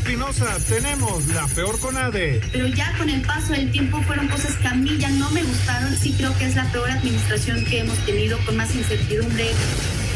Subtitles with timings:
[0.00, 2.40] Espinosa, tenemos la peor CONADE.
[2.50, 5.42] Pero ya con el paso del tiempo fueron cosas que a mí ya no me
[5.42, 5.94] gustaron.
[5.94, 9.50] Sí creo que es la peor administración que hemos tenido con más incertidumbre.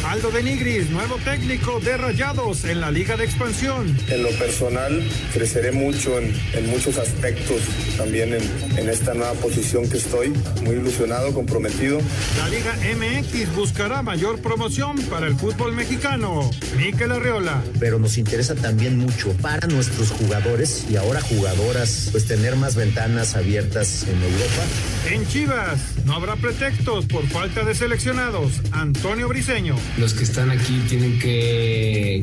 [0.06, 3.96] Aldo Benigris, nuevo técnico de Rayados en la Liga de Expansión.
[4.08, 5.02] En lo personal,
[5.32, 7.62] creceré mucho en, en muchos aspectos,
[7.96, 8.42] también en,
[8.78, 10.28] en, esta nueva posición que estoy.
[10.62, 12.00] Muy ilusionado, comprometido.
[12.36, 16.50] La Liga MX buscará mayor promoción para el fútbol mexicano.
[16.76, 17.62] Miquel Arriola.
[17.80, 23.36] Pero nos interesa también mucho para nuestros jugadores y ahora jugadoras, pues tener más ventanas
[23.36, 24.62] abiertas en Europa.
[25.10, 28.60] En Chivas, no habrá pretextos por falta de seleccionados.
[28.70, 32.22] Antonio Briseño los que están aquí tienen que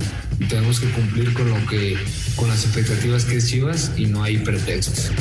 [0.49, 1.97] tenemos que cumplir con lo que
[2.35, 5.11] con las expectativas que es Chivas y no hay pretextos.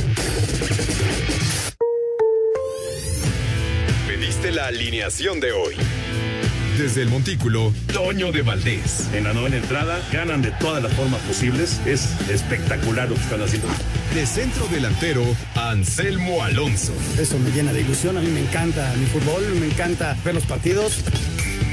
[4.06, 5.74] Pediste la alineación de hoy.
[6.78, 9.09] Desde el Montículo, Toño de Valdés.
[9.12, 11.78] En la novena entrada, ganan de todas las formas posibles.
[11.84, 13.68] Es espectacular lo que están haciendo.
[14.14, 15.23] De centro delantero,
[15.57, 16.95] Anselmo Alonso.
[17.18, 18.16] Eso me llena de ilusión.
[18.16, 21.04] A mí me encanta mi fútbol, me encanta ver los partidos.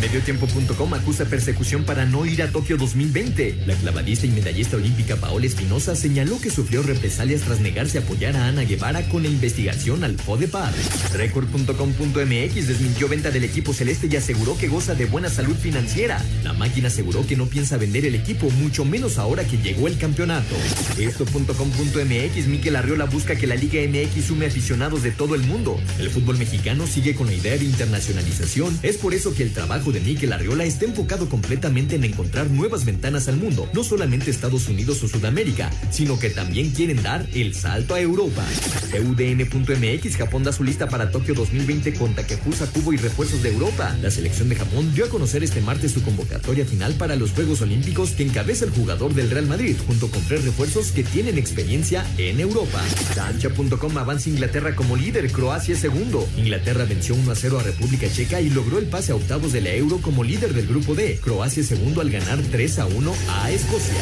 [0.00, 3.64] Mediotiempo.com acusa persecución para no ir a Tokio 2020.
[3.66, 8.36] La clavadista y medallista olímpica Paola Espinosa señaló que sufrió represalias tras negarse a apoyar
[8.36, 10.72] a Ana Guevara con la investigación al FODEPAR.
[11.14, 16.24] Record.com.mx desmintió venta del equipo celeste y aseguró que goza de buena salud financiera.
[16.44, 19.98] La máquina aseguró que no piensa vender el equipo, mucho menos ahora que llegó el
[19.98, 20.54] campeonato.
[20.96, 25.80] Esto.com.mx Miquel Arriola busca que la Liga MX sume aficionados de todo el mundo.
[25.98, 28.78] El fútbol mexicano sigue con la idea de internacionalización.
[28.82, 32.84] Es por eso que el trabajo de Miquel Arriola está enfocado completamente en encontrar nuevas
[32.84, 37.54] ventanas al mundo, no solamente Estados Unidos o Sudamérica, sino que también quieren dar el
[37.54, 38.44] salto a Europa.
[38.92, 43.96] UDN.mx Japón da su lista para Tokio 2020 con Takefusa, Cubo y refuerzos de Europa.
[44.02, 47.62] La selección de Japón dio a conocer este martes su convocatoria final para los Juegos
[47.62, 52.06] Olímpicos que encabeza el jugador del Real Madrid, junto con tres refuerzos que tienen experiencia
[52.16, 52.82] en Europa.
[53.14, 56.28] Cancha.com avanza Inglaterra como líder, Croacia segundo.
[56.36, 59.60] Inglaterra venció 1 a 0 a República Checa y logró el pase a octavos de
[59.60, 61.20] la Euro como líder del grupo D.
[61.22, 63.94] Croacia segundo al ganar 3 a 1 a Escocia.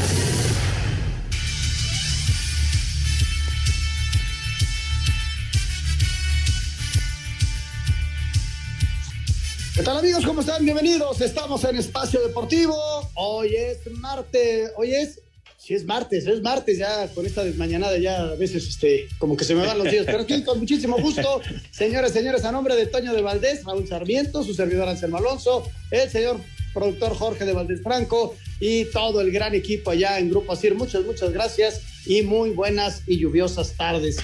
[9.74, 10.24] ¿Qué tal amigos?
[10.24, 10.64] ¿Cómo están?
[10.64, 11.20] Bienvenidos.
[11.20, 12.74] Estamos en Espacio Deportivo.
[13.14, 14.72] Hoy es martes.
[14.78, 15.20] Hoy es
[15.66, 19.44] Sí, es martes, es martes ya con esta desmañanada ya a veces este, como que
[19.44, 21.40] se me van los días, pero aquí con muchísimo gusto,
[21.72, 26.08] señores, señores, a nombre de Toño de Valdés, Raúl Sarmiento, su servidor Anselmo Alonso, el
[26.08, 26.36] señor
[26.72, 30.76] productor Jorge de Valdés Franco y todo el gran equipo allá en Grupo Asir.
[30.76, 34.18] Muchas, muchas gracias y muy buenas y lluviosas tardes.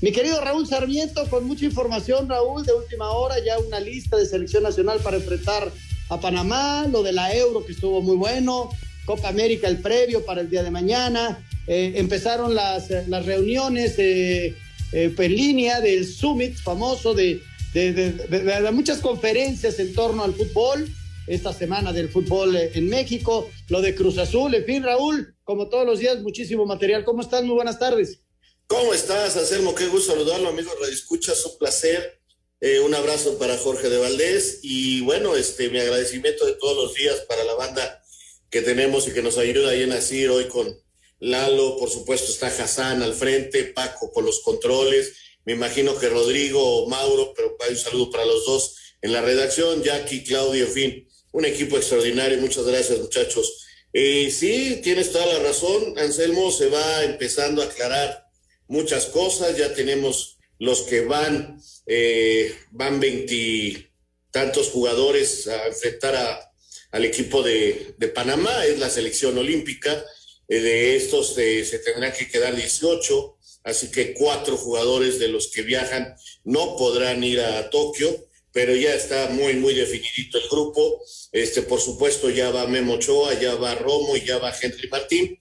[0.00, 4.24] Mi querido Raúl Sarmiento, con mucha información, Raúl, de última hora, ya una lista de
[4.24, 5.70] selección nacional para enfrentar
[6.08, 8.70] a Panamá, lo de la Euro que estuvo muy bueno,
[9.06, 11.42] Copa América el previo para el día de mañana.
[11.66, 14.54] Eh, empezaron las, las reuniones eh,
[14.92, 17.40] en línea del Summit famoso de,
[17.72, 20.88] de, de, de, muchas conferencias en torno al fútbol.
[21.26, 25.84] Esta semana del fútbol en México, lo de Cruz Azul, en fin, Raúl, como todos
[25.84, 27.04] los días, muchísimo material.
[27.04, 27.42] ¿Cómo estás?
[27.42, 28.20] Muy buenas tardes.
[28.68, 29.74] ¿Cómo estás, Anselmo?
[29.74, 32.20] Qué gusto saludarlo, amigo Radio Escucha, es un placer.
[32.60, 36.94] Eh, un abrazo para Jorge de Valdés y bueno, este mi agradecimiento de todos los
[36.94, 38.02] días para la banda
[38.50, 40.76] que tenemos y que nos ayuda ahí en Asir hoy con
[41.18, 45.14] Lalo, por supuesto está Hassan al frente, Paco con los controles,
[45.44, 49.22] me imagino que Rodrigo o Mauro, pero hay un saludo para los dos en la
[49.22, 53.64] redacción, Jackie, Claudio, en fin, un equipo extraordinario, muchas gracias muchachos.
[53.92, 58.26] Eh, sí, tienes toda la razón, Anselmo, se va empezando a aclarar
[58.68, 66.45] muchas cosas, ya tenemos los que van, eh, van veintitantos jugadores a enfrentar a,
[66.92, 70.04] al equipo de, de, Panamá, es la selección olímpica.
[70.48, 75.50] Eh, de estos eh, se tendrán que quedar 18, así que cuatro jugadores de los
[75.50, 81.02] que viajan no podrán ir a Tokio, pero ya está muy, muy definidito el grupo.
[81.32, 85.38] Este, por supuesto, ya va Memo Ochoa, ya va Romo y ya va Henry Martín,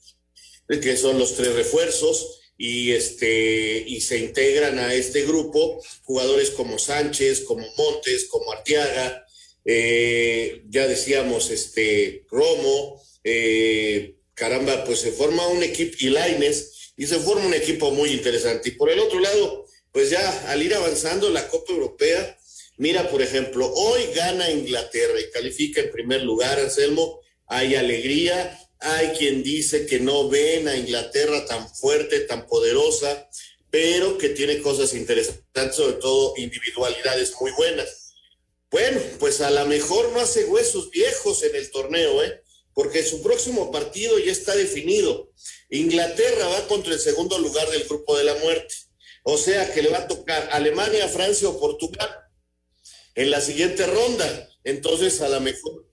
[0.67, 2.41] que son los tres refuerzos.
[2.57, 9.24] Y, este, y se integran a este grupo jugadores como Sánchez, como Montes, como Arteaga,
[9.65, 17.07] eh, ya decíamos, este, Romo, eh, caramba, pues se forma un equipo, y Laines, y
[17.07, 18.69] se forma un equipo muy interesante.
[18.69, 22.37] Y por el otro lado, pues ya al ir avanzando la Copa Europea,
[22.77, 27.21] Mira, por ejemplo, hoy gana Inglaterra y califica en primer lugar, Anselmo.
[27.47, 33.29] Hay alegría, hay quien dice que no ven a Inglaterra tan fuerte, tan poderosa,
[33.69, 38.04] pero que tiene cosas interesantes, sobre todo individualidades muy buenas.
[38.75, 42.43] Bueno, pues a lo mejor no hace huesos viejos en el torneo, ¿eh?
[42.73, 45.31] porque su próximo partido ya está definido.
[45.69, 48.75] Inglaterra va contra el segundo lugar del grupo de la muerte.
[49.23, 52.09] O sea que le va a tocar Alemania, Francia o Portugal
[53.13, 54.49] en la siguiente ronda.
[54.65, 55.87] Entonces, a lo mejor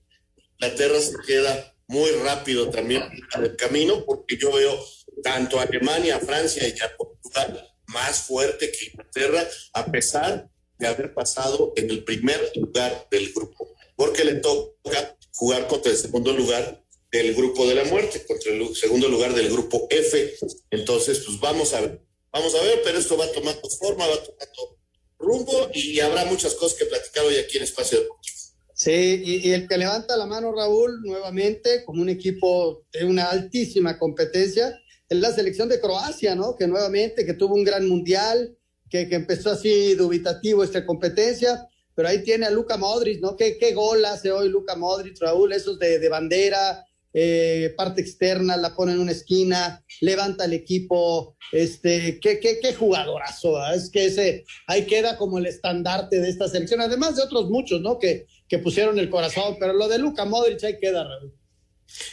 [0.59, 3.03] Inglaterra se queda muy rápido también
[3.33, 4.77] en el camino, porque yo veo
[5.23, 10.49] tanto Alemania, Francia y a Portugal más fuerte que Inglaterra, a pesar
[10.89, 15.97] de haber pasado en el primer lugar del grupo, porque le toca jugar contra el
[15.97, 20.35] segundo lugar del grupo de la muerte, contra el segundo lugar del grupo F.
[20.71, 22.01] Entonces, pues vamos a ver,
[22.31, 24.77] vamos a ver, pero esto va tomando forma, va tomando
[25.19, 28.37] rumbo y habrá muchas cosas que platicar hoy aquí en Espacio Deportivo.
[28.75, 33.99] Sí, y, el que levanta la mano, Raúl, nuevamente, como un equipo de una altísima
[33.99, 34.77] competencia,
[35.07, 36.55] es la selección de Croacia, ¿no?
[36.55, 38.57] Que nuevamente, que tuvo un gran mundial,
[38.93, 43.35] que, empezó así dubitativo esta competencia, pero ahí tiene a Luca Modric, ¿no?
[43.35, 45.51] ¿Qué, qué gol hace hoy Luca Modric, Raúl?
[45.51, 51.37] Esos de, de bandera, eh, parte externa, la pone en una esquina, levanta el equipo,
[51.51, 56.47] este, qué, qué, qué jugadorazo, es que ese, ahí queda como el estandarte de esta
[56.47, 57.97] selección, además de otros muchos, ¿no?
[57.97, 61.07] Que, que pusieron el corazón, pero lo de Luca Modric ahí queda,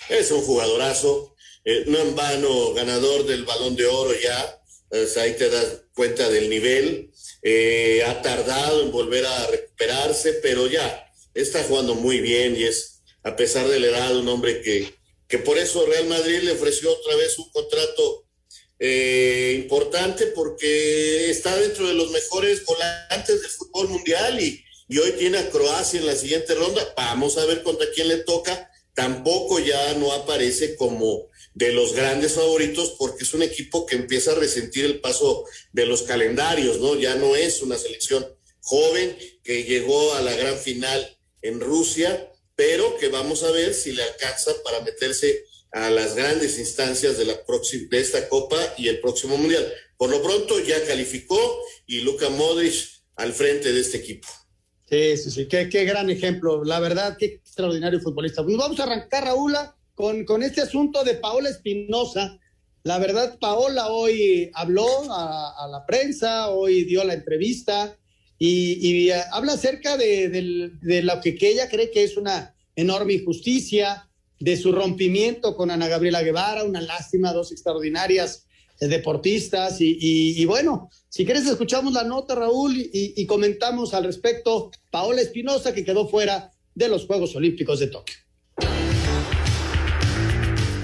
[0.08, 1.34] Es un jugadorazo,
[1.64, 4.59] eh, no en vano, ganador del balón de oro ya,
[5.16, 7.10] ahí te das cuenta del nivel,
[7.42, 13.00] eh, ha tardado en volver a recuperarse, pero ya está jugando muy bien y es
[13.22, 14.94] a pesar de la edad, un hombre que,
[15.28, 18.26] que por eso Real Madrid le ofreció otra vez un contrato
[18.78, 25.12] eh, importante porque está dentro de los mejores volantes del fútbol mundial y, y hoy
[25.12, 26.94] tiene a Croacia en la siguiente ronda.
[26.96, 28.70] Vamos a ver contra quién le toca.
[28.94, 34.32] Tampoco ya no aparece como de los grandes favoritos porque es un equipo que empieza
[34.32, 36.96] a resentir el paso de los calendarios, ¿no?
[36.96, 38.26] Ya no es una selección
[38.60, 42.30] joven que llegó a la gran final en Rusia
[42.60, 47.24] pero que vamos a ver si le alcanza para meterse a las grandes instancias de,
[47.24, 49.66] la próxima, de esta Copa y el próximo Mundial.
[49.96, 51.40] Por lo pronto ya calificó
[51.86, 52.74] y Luka Modric
[53.16, 54.28] al frente de este equipo.
[54.90, 58.44] Sí, sí, sí, qué, qué gran ejemplo, la verdad, qué extraordinario futbolista.
[58.44, 59.54] Pues vamos a arrancar, Raúl,
[60.00, 62.38] con, este asunto de Paola Espinosa.
[62.82, 67.96] La verdad, Paola hoy habló a, la prensa, hoy dio la entrevista
[68.38, 70.70] y, eh, habla acerca de,
[71.04, 74.06] lo que, ella cree que es una enorme injusticia,
[74.38, 78.46] de su rompimiento con Ana Gabriela Guevara, una lástima, dos extraordinarias
[78.80, 79.76] eh, deportistas.
[79.80, 85.84] Y, bueno, si quieres escuchamos la nota, Raúl, y comentamos al respecto Paola Espinosa, que
[85.84, 88.16] quedó fuera de los Juegos Olímpicos de Tokio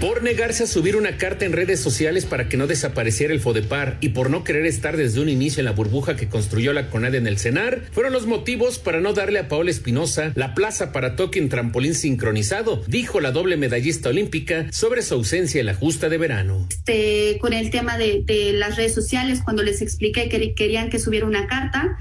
[0.00, 3.96] por negarse a subir una carta en redes sociales para que no desapareciera el FODEPAR
[4.00, 7.18] y por no querer estar desde un inicio en la burbuja que construyó la CONADE
[7.18, 11.16] en el CENAR, fueron los motivos para no darle a Paola Espinosa la plaza para
[11.16, 16.08] Tokio en trampolín sincronizado, dijo la doble medallista olímpica sobre su ausencia en la justa
[16.10, 16.66] de verano.
[16.70, 20.98] Este, con el tema de, de las redes sociales, cuando les expliqué que querían que
[20.98, 21.98] subiera una carta,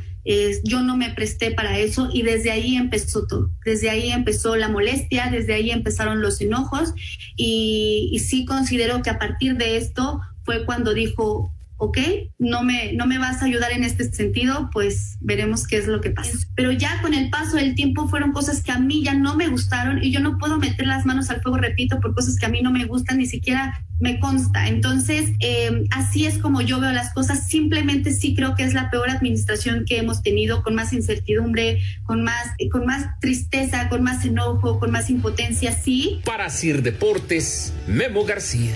[0.64, 3.52] yo no me presté para eso y desde ahí empezó todo.
[3.64, 6.94] Desde ahí empezó la molestia, desde ahí empezaron los enojos
[7.36, 11.98] y, y sí considero que a partir de esto fue cuando dijo, ok,
[12.40, 16.02] no me, no me vas a ayudar en este sentido, pues veremos qué es lo
[16.02, 16.32] que pasa.
[16.56, 19.48] Pero ya con el paso del tiempo fueron cosas que a mí ya no me
[19.48, 22.50] gustaron y yo no puedo meter las manos al fuego, repito, por cosas que a
[22.50, 24.68] mí no me gustan, ni siquiera me consta.
[24.68, 27.48] Entonces, eh, así es como yo veo las cosas.
[27.48, 32.24] Simplemente sí creo que es la peor administración que hemos tenido, con más incertidumbre, con
[32.24, 36.22] más, con más tristeza, con más enojo, con más impotencia, sí.
[36.26, 38.74] Para Sir Deportes, Memo García.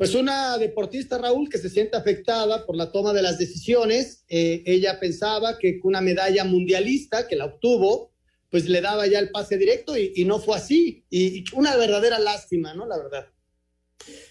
[0.00, 4.24] Pues una deportista, Raúl, que se siente afectada por la toma de las decisiones.
[4.30, 8.10] Eh, ella pensaba que una medalla mundialista, que la obtuvo,
[8.48, 11.04] pues le daba ya el pase directo y, no fue así.
[11.10, 12.86] Y, una verdadera lástima, ¿no?
[12.86, 13.28] La verdad.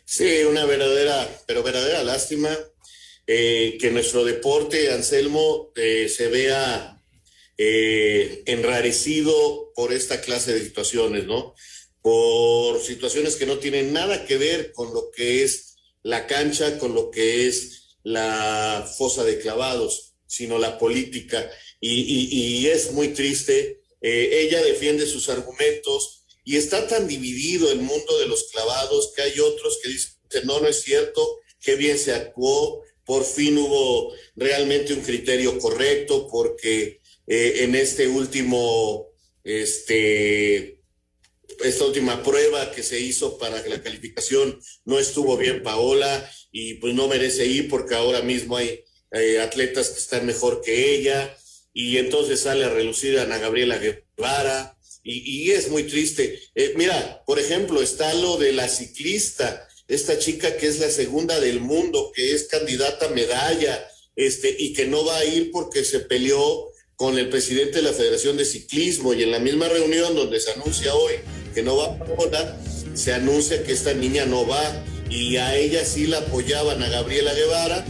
[0.05, 2.49] Sí, una verdadera, pero verdadera lástima
[3.27, 6.95] eh, que nuestro deporte, Anselmo, eh, se vea
[7.57, 11.53] enrarecido por esta clase de situaciones, ¿no?
[12.01, 16.93] Por situaciones que no tienen nada que ver con lo que es la cancha, con
[16.93, 21.49] lo que es la fosa de clavados, sino la política.
[21.81, 23.81] Y, es muy triste.
[24.01, 29.21] Eh, ella defiende sus argumentos y está tan dividido el mundo de los clavados que
[29.21, 30.13] hay otros que dicen,
[30.45, 36.27] no, no es cierto, qué bien se actuó, por fin hubo realmente un criterio correcto,
[36.31, 39.09] porque eh, en este último,
[39.43, 40.78] este,
[41.63, 46.93] esta última prueba que se hizo para la calificación no estuvo bien Paola y pues
[46.93, 51.35] no merece ir porque ahora mismo hay eh, atletas que están mejor que ella.
[51.73, 54.75] Y entonces sale a relucir a Ana Gabriela Guevara.
[55.01, 56.39] Y, es muy triste.
[56.53, 61.39] Eh, mira, por ejemplo, está lo de la ciclista, esta chica que es la segunda
[61.39, 65.83] del mundo, que es candidata a medalla, este, y que no va a ir porque
[65.83, 69.13] se peleó con el presidente de la Federación de Ciclismo.
[69.13, 71.13] Y en la misma reunión donde se anuncia hoy
[71.53, 72.57] que no va a votar,
[72.93, 74.61] se anuncia que esta niña no va
[75.09, 77.85] y a ella sí la apoyaban a Gabriela Guevara,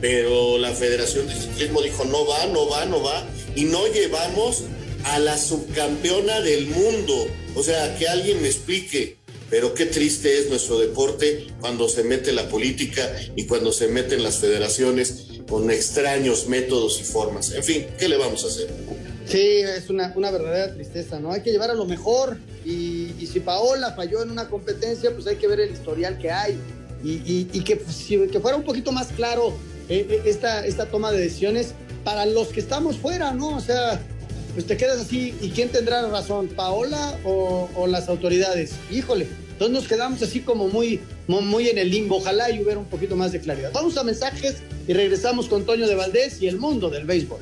[0.00, 4.64] pero la Federación de Ciclismo dijo no va, no va, no va y no llevamos
[5.04, 7.26] a la subcampeona del mundo.
[7.54, 9.18] O sea, que alguien me explique.
[9.48, 14.22] Pero qué triste es nuestro deporte cuando se mete la política y cuando se meten
[14.22, 17.50] las federaciones con extraños métodos y formas.
[17.50, 18.68] En fin, ¿qué le vamos a hacer?
[19.26, 21.32] Sí, es una, una verdadera tristeza, ¿no?
[21.32, 22.99] Hay que llevar a lo mejor y,
[23.30, 26.58] si Paola falló en una competencia, pues hay que ver el historial que hay
[27.02, 27.96] y, que, pues,
[28.30, 29.54] que fuera un poquito más claro
[29.88, 33.56] eh, eh, esta, esta toma de decisiones para los que estamos fuera, ¿no?
[33.56, 34.00] O sea,
[34.54, 36.48] pues te quedas así, ¿y quién tendrá razón?
[36.48, 38.72] ¿Paola o, las autoridades?
[38.90, 42.16] Híjole, entonces nos quedamos así como muy, muy en el limbo.
[42.16, 43.70] Ojalá y hubiera un poquito más de claridad.
[43.72, 44.56] Vamos a mensajes
[44.86, 47.40] y regresamos con Toño de Valdés y el mundo del béisbol.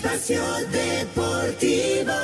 [0.00, 0.40] Espacio
[0.72, 2.16] Deportivo.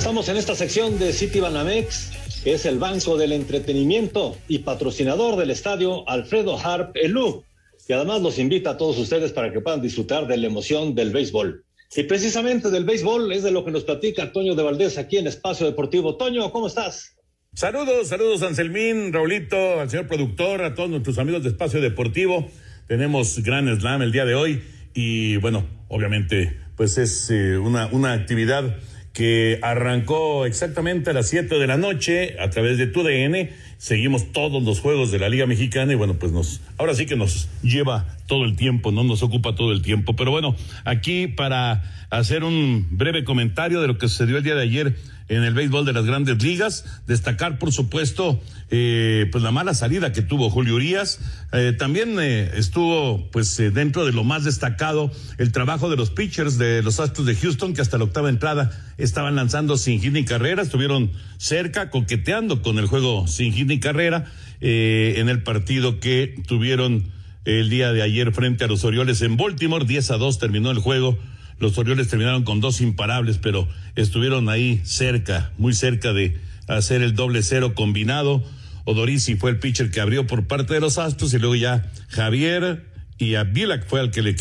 [0.03, 2.12] Estamos en esta sección de Citibanamex,
[2.43, 7.45] que es el banco del entretenimiento y patrocinador del estadio Alfredo Harp Elú
[7.88, 11.12] y además los invita a todos ustedes para que puedan disfrutar de la emoción del
[11.12, 11.63] béisbol.
[11.95, 15.27] Y precisamente del béisbol es de lo que nos platica Toño de Valdés aquí en
[15.27, 16.17] Espacio Deportivo.
[16.17, 17.15] Toño, ¿cómo estás?
[17.53, 22.51] Saludos, saludos Anselmín, Raulito, al señor productor, a todos nuestros amigos de Espacio Deportivo.
[22.89, 28.12] Tenemos gran slam el día de hoy y bueno, obviamente pues es eh, una, una
[28.12, 28.75] actividad
[29.13, 33.51] que arrancó exactamente a las 7 de la noche a través de TUDN.
[33.77, 37.15] Seguimos todos los juegos de la Liga Mexicana y bueno, pues nos, ahora sí que
[37.15, 40.15] nos lleva todo el tiempo, no nos ocupa todo el tiempo.
[40.15, 44.63] Pero bueno, aquí para hacer un breve comentario de lo que sucedió el día de
[44.63, 44.96] ayer
[45.27, 46.86] en el béisbol de las grandes ligas.
[47.08, 51.20] Destacar, por supuesto, eh, pues la mala salida que tuvo Julio Urias.
[51.51, 56.58] Eh, también eh, estuvo, pues, dentro de lo más destacado, el trabajo de los pitchers
[56.58, 60.25] de los Astros de Houston, que hasta la octava entrada estaban lanzando sin hit ni
[60.25, 64.25] carrera, estuvieron cerca, coqueteando con el juego sin hit ni carrera,
[64.65, 67.12] en el partido que tuvieron
[67.44, 69.86] el día de ayer frente a los Orioles en Baltimore.
[69.86, 71.18] 10 a 2 terminó el juego
[71.63, 77.15] los Orioles terminaron con dos imparables, pero estuvieron ahí cerca, muy cerca de hacer el
[77.15, 78.43] doble cero combinado.
[78.84, 82.86] Odorisi fue el pitcher que abrió por parte de los Astros y luego ya Javier
[83.17, 84.36] y a Bilak fue al que le,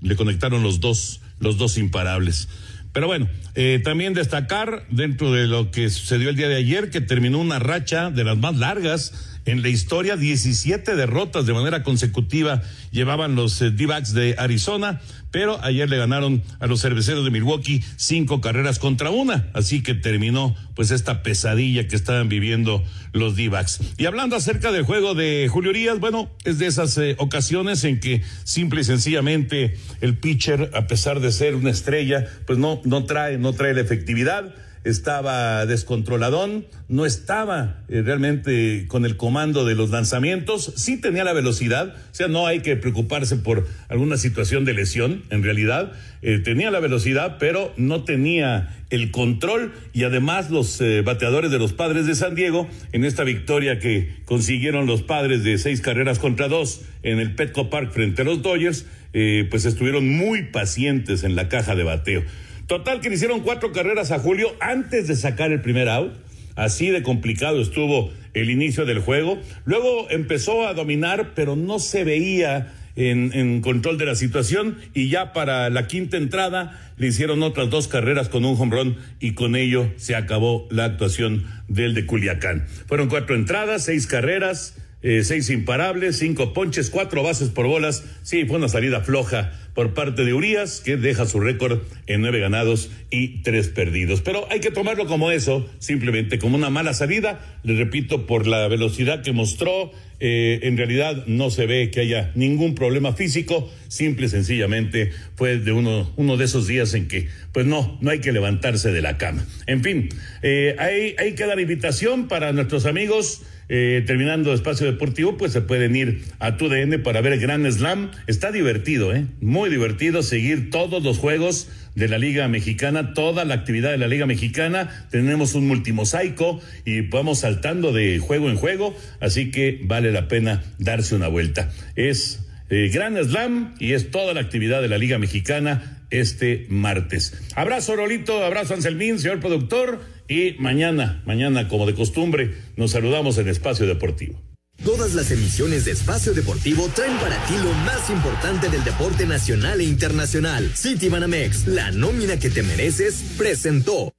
[0.00, 2.48] le conectaron los dos, los dos imparables.
[2.92, 7.00] Pero bueno, eh, también destacar dentro de lo que sucedió el día de ayer que
[7.00, 12.62] terminó una racha de las más largas en la historia, 17 derrotas de manera consecutiva
[12.90, 17.82] llevaban los eh, D-backs de Arizona, pero ayer le ganaron a los cerveceros de Milwaukee
[17.96, 22.82] cinco carreras contra una, así que terminó pues esta pesadilla que estaban viviendo
[23.12, 23.80] los D-backs.
[23.96, 28.00] Y hablando acerca del juego de Julio Urias, bueno, es de esas eh, ocasiones en
[28.00, 33.04] que simple y sencillamente el pitcher, a pesar de ser una estrella, pues no, no
[33.04, 39.74] trae, no trae la efectividad estaba descontroladón, no estaba eh, realmente con el comando de
[39.74, 44.64] los lanzamientos, sí tenía la velocidad, o sea, no hay que preocuparse por alguna situación
[44.64, 50.50] de lesión, en realidad, eh, tenía la velocidad, pero no tenía el control y además
[50.50, 55.02] los eh, bateadores de los padres de San Diego, en esta victoria que consiguieron los
[55.02, 59.64] padres de seis carreras contra dos en el Petco Park frente a los Dodgers, pues
[59.64, 62.22] estuvieron muy pacientes en la caja de bateo.
[62.70, 66.12] Total que le hicieron cuatro carreras a Julio antes de sacar el primer out.
[66.54, 69.40] Así de complicado estuvo el inicio del juego.
[69.64, 75.32] Luego empezó a dominar, pero no se veía en, control de la situación y ya
[75.32, 79.56] para la quinta entrada le hicieron otras dos carreras con un home run y con
[79.56, 82.68] ello se acabó la actuación del de Culiacán.
[82.86, 88.04] Fueron cuatro entradas, seis carreras, eh, seis imparables, cinco ponches, cuatro bases por bolas.
[88.22, 89.50] Sí, fue una salida floja
[89.80, 94.20] por parte de Urias, que deja su récord en nueve ganados y tres perdidos.
[94.20, 97.40] Pero hay que tomarlo como eso, simplemente como una mala salida.
[97.62, 102.30] Le repito, por la velocidad que mostró, eh, en realidad no se ve que haya
[102.34, 103.70] ningún problema físico.
[103.88, 108.10] Simple y sencillamente fue de uno, uno de esos días en que, pues no, no
[108.10, 109.46] hay que levantarse de la cama.
[109.66, 110.08] En fin,
[110.42, 113.42] eh, hay, hay que dar invitación para nuestros amigos.
[113.72, 118.10] Eh, terminando espacio deportivo, pues se pueden ir a tu DN para ver Gran Slam.
[118.26, 119.26] Está divertido, ¿eh?
[119.40, 124.08] Muy divertido seguir todos los juegos de la Liga Mexicana, toda la actividad de la
[124.08, 125.06] Liga Mexicana.
[125.10, 130.62] Tenemos un multimosaico y vamos saltando de juego en juego, así que vale la pena
[130.78, 131.70] darse una vuelta.
[131.96, 137.34] Es eh, Gran Slam y es toda la actividad de la Liga Mexicana este martes.
[137.54, 140.00] Abrazo, Rolito, abrazo, Anselmín, señor productor.
[140.28, 144.40] Y mañana, mañana, como de costumbre, nos saludamos en Espacio Deportivo.
[144.84, 149.78] Todas las emisiones de Espacio Deportivo traen para ti lo más importante del deporte nacional
[149.78, 150.70] e internacional.
[150.74, 154.10] City Banamex, la nómina que te mereces, presentó.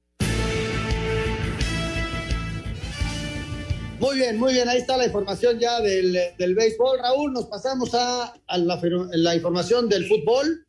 [3.98, 7.00] Muy bien, muy bien, ahí está la información ya del, del béisbol.
[7.00, 8.80] Raúl, nos pasamos a, a la,
[9.14, 10.64] la información del fútbol.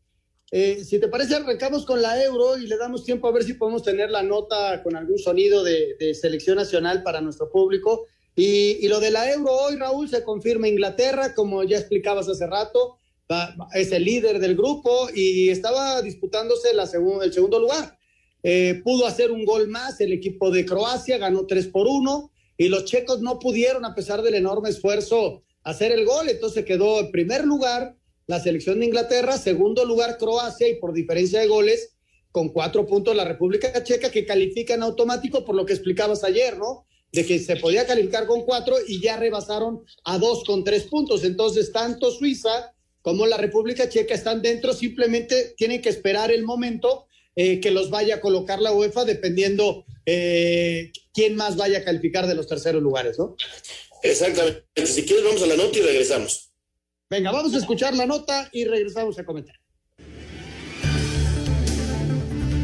[0.50, 3.54] Eh, si te parece, arrancamos con la Euro y le damos tiempo a ver si
[3.54, 8.08] podemos tener la nota con algún sonido de, de selección nacional para nuestro público.
[8.36, 12.98] Y, lo de la Euro hoy, Raúl, se confirma Inglaterra, como ya explicabas hace rato,
[13.74, 16.84] es el líder del grupo y estaba disputándose la
[17.24, 17.98] el segundo lugar.
[18.44, 22.70] Eh, pudo hacer un gol más el equipo de Croacia, ganó 3 por 1 y
[22.70, 26.30] los checos no pudieron, a pesar del enorme esfuerzo, hacer el gol.
[26.30, 27.96] Entonces quedó en primer lugar
[28.28, 31.96] la selección de Inglaterra, segundo lugar Croacia y por diferencia de goles
[32.32, 36.86] con cuatro puntos la República Checa que califican automático por lo que explicabas ayer, ¿no?
[37.14, 41.24] De que se podía calificar con cuatro y ya rebasaron a dos con tres puntos.
[41.24, 47.08] Entonces, tanto Suiza como la República Checa están dentro, simplemente tienen que esperar el momento
[47.36, 52.28] eh, que los vaya a colocar la UEFA dependiendo eh, quién más vaya a calificar
[52.28, 53.36] de los terceros lugares, ¿no?
[54.04, 54.66] Exactamente.
[54.86, 56.52] Si quieres, vamos a la nota y regresamos.
[57.10, 59.63] Venga, vamos a escuchar la nota y regresamos a comentar.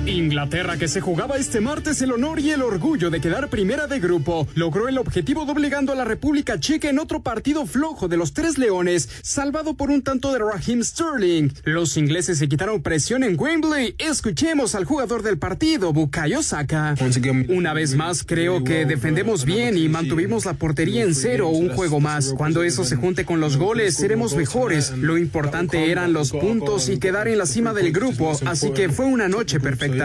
[0.09, 3.99] Inglaterra, que se jugaba este martes el honor y el orgullo de quedar primera de
[3.99, 8.33] grupo, logró el objetivo doblegando a la República Checa en otro partido flojo de los
[8.33, 11.49] Tres Leones, salvado por un tanto de Raheem Sterling.
[11.63, 13.95] Los ingleses se quitaron presión en Wembley.
[13.99, 16.95] Escuchemos al jugador del partido, Bukayo Saka.
[17.49, 21.99] Una vez más, creo que defendemos bien y mantuvimos la portería en cero un juego
[21.99, 22.33] más.
[22.33, 24.91] Cuando eso se junte con los goles, seremos mejores.
[24.91, 29.05] Lo importante eran los puntos y quedar en la cima del grupo, así que fue
[29.05, 29.98] una noche perfecta.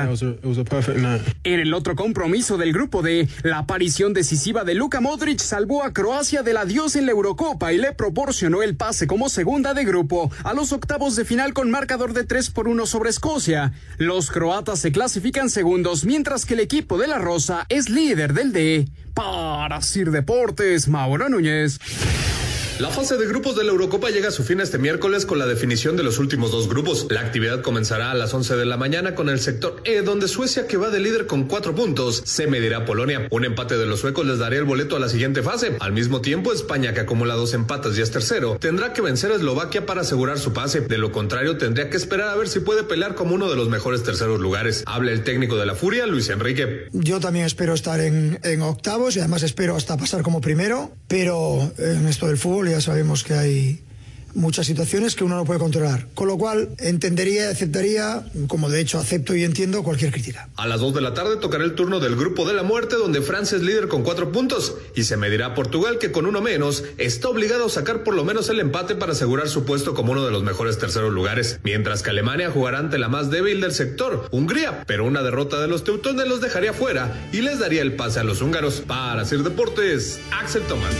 [1.44, 5.92] En el otro compromiso del grupo D, la aparición decisiva de Luka Modric salvó a
[5.92, 10.30] Croacia del adiós en la Eurocopa y le proporcionó el pase como segunda de grupo
[10.44, 13.72] a los octavos de final con marcador de 3 por 1 sobre Escocia.
[13.98, 18.52] Los croatas se clasifican segundos, mientras que el equipo de la Rosa es líder del
[18.52, 18.88] D.
[19.14, 21.78] Para Sir Deportes, Mauro Núñez.
[22.80, 25.46] La fase de grupos de la Eurocopa llega a su fin este miércoles con la
[25.46, 27.06] definición de los últimos dos grupos.
[27.08, 30.66] La actividad comenzará a las 11 de la mañana con el sector E, donde Suecia,
[30.66, 33.28] que va de líder con cuatro puntos, se medirá a Polonia.
[33.30, 35.76] Un empate de los suecos les daría el boleto a la siguiente fase.
[35.78, 39.37] Al mismo tiempo, España, que acumula dos empates y es tercero, tendrá que vencer a
[39.37, 40.80] Eslovaquia para asegurar su pase.
[40.80, 43.68] De lo contrario, tendría que esperar a ver si puede pelear como uno de los
[43.68, 44.82] mejores terceros lugares.
[44.87, 46.88] Habla el técnico de la Furia, Luis Enrique.
[46.92, 51.70] Yo también espero estar en, en octavos y además espero hasta pasar como primero, pero
[51.78, 53.85] en esto del fútbol ya sabemos que hay
[54.35, 56.07] muchas situaciones que uno no puede controlar.
[56.14, 60.48] Con lo cual, entendería y aceptaría, como de hecho acepto y entiendo, cualquier crítica.
[60.57, 63.22] A las 2 de la tarde tocará el turno del grupo de la muerte, donde
[63.22, 66.85] Francia es líder con cuatro puntos y se medirá a Portugal, que con uno menos
[66.98, 70.24] está obligado a sacar por lo menos el empate para asegurar su puesto como uno
[70.24, 71.61] de los mejores terceros lugares.
[71.62, 75.68] Mientras que Alemania jugará ante la más débil del sector, Hungría, pero una derrota de
[75.68, 78.83] los teutones los dejaría fuera y les daría el pase a los húngaros.
[78.87, 80.94] Para hacer deportes, Axel Tomás.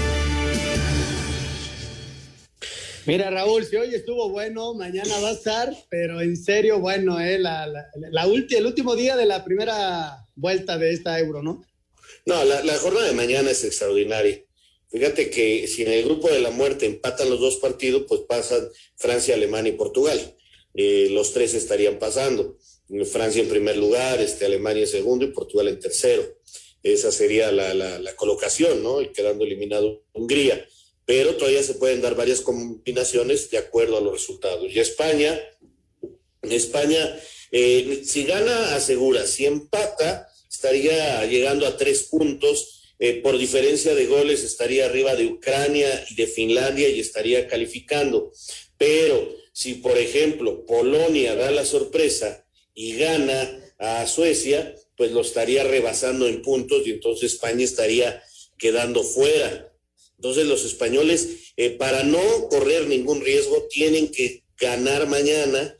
[3.07, 7.38] Mira, Raúl, si hoy estuvo bueno, mañana va a estar, pero en serio, bueno, eh,
[7.38, 11.62] la, la, ulti, el último día de la primera vuelta de esta euro, ¿no?
[12.25, 14.43] No, la, jornada de mañana es extraordinaria.
[14.90, 18.67] Fíjate que si en el grupo de la muerte empatan los dos partidos, pues pasan
[18.97, 20.19] Francia, Alemania y Portugal.
[20.73, 22.57] Eh, los tres estarían pasando.
[23.05, 26.23] Francia en primer lugar, este, Alemania en segundo y Portugal en tercero.
[26.83, 29.03] Esa sería la, la, la colocación, ¿no?
[29.03, 30.67] Y quedando eliminado Hungría.
[31.07, 34.71] Pero todavía se pueden dar varias combinaciones de acuerdo a los resultados.
[34.73, 35.38] Y España,
[36.43, 37.19] España,
[37.51, 39.27] eh, si gana, asegura.
[39.27, 42.95] Si empata, estaría llegando a tres puntos.
[42.99, 48.33] Eh, por diferencia de goles, estaría arriba de Ucrania y de Finlandia y estaría calificando.
[48.79, 55.64] Pero si, por ejemplo, Polonia da la sorpresa y gana a Suecia, pues lo estaría
[55.64, 58.23] rebasando en puntos y entonces España estaría
[58.59, 59.73] quedando fuera.
[60.16, 65.77] Entonces los españoles, eh, para no correr ningún riesgo, tienen que ganar mañana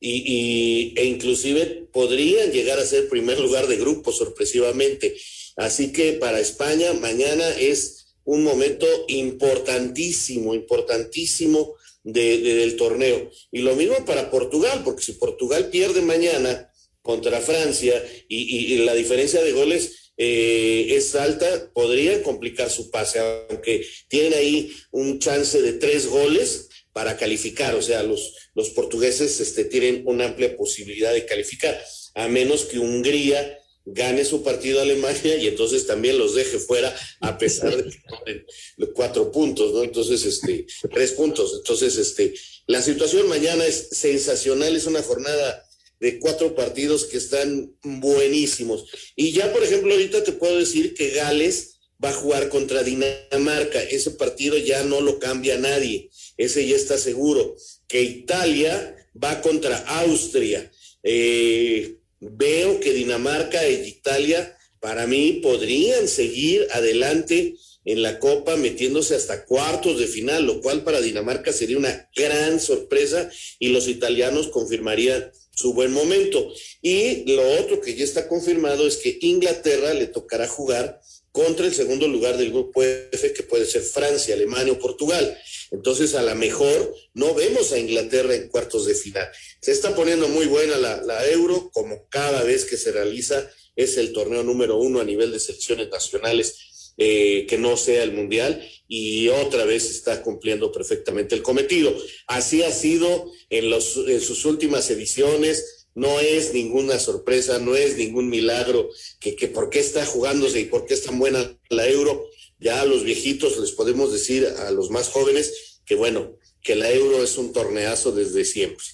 [0.00, 5.16] y, e inclusive podrían llegar a ser primer lugar de grupo sorpresivamente.
[5.56, 13.30] Así que para España mañana es un momento importantísimo, importantísimo del torneo.
[13.50, 16.70] Y lo mismo para Portugal, porque si Portugal pierde mañana
[17.02, 23.86] contra Francia y, la diferencia de goles eh, es alta, podría complicar su pase, aunque
[24.08, 29.64] tienen ahí un chance de tres goles para calificar, o sea, los, los portugueses este,
[29.64, 31.78] tienen una amplia posibilidad de calificar,
[32.14, 36.94] a menos que Hungría gane su partido a Alemania y entonces también los deje fuera
[37.20, 39.84] a pesar de que cuatro puntos, ¿no?
[39.84, 41.54] Entonces, este, tres puntos.
[41.58, 42.34] Entonces, este,
[42.66, 45.65] la situación mañana es sensacional, es una jornada
[46.00, 48.84] de cuatro partidos que están buenísimos.
[49.14, 53.82] Y ya, por ejemplo, ahorita te puedo decir que Gales va a jugar contra Dinamarca.
[53.82, 56.10] Ese partido ya no lo cambia nadie.
[56.36, 57.56] Ese ya está seguro.
[57.86, 60.70] Que Italia va contra Austria.
[61.02, 67.54] Eh, veo que Dinamarca e Italia, para mí, podrían seguir adelante
[67.86, 72.60] en la Copa metiéndose hasta cuartos de final, lo cual para Dinamarca sería una gran
[72.60, 73.30] sorpresa
[73.60, 76.52] y los italianos confirmarían su buen momento.
[76.82, 81.00] Y lo otro que ya está confirmado es que Inglaterra le tocará jugar
[81.32, 85.36] contra el segundo lugar del grupo F, que puede ser Francia, Alemania o Portugal.
[85.70, 89.28] Entonces, a lo mejor no vemos a Inglaterra en cuartos de final.
[89.60, 93.98] Se está poniendo muy buena la, la, Euro, como cada vez que se realiza, es
[93.98, 96.54] el torneo número uno a nivel de selecciones nacionales,
[96.96, 101.94] eh, que no sea el Mundial, y otra vez está cumpliendo perfectamente el cometido.
[102.26, 107.96] Así ha sido en, los, en sus últimas ediciones no es ninguna sorpresa, no es
[107.96, 111.88] ningún milagro que, que por qué está jugándose y por qué es tan buena la
[111.88, 112.26] euro.
[112.58, 116.92] Ya a los viejitos les podemos decir a los más jóvenes que bueno, que la
[116.92, 118.84] euro es un torneazo desde siempre.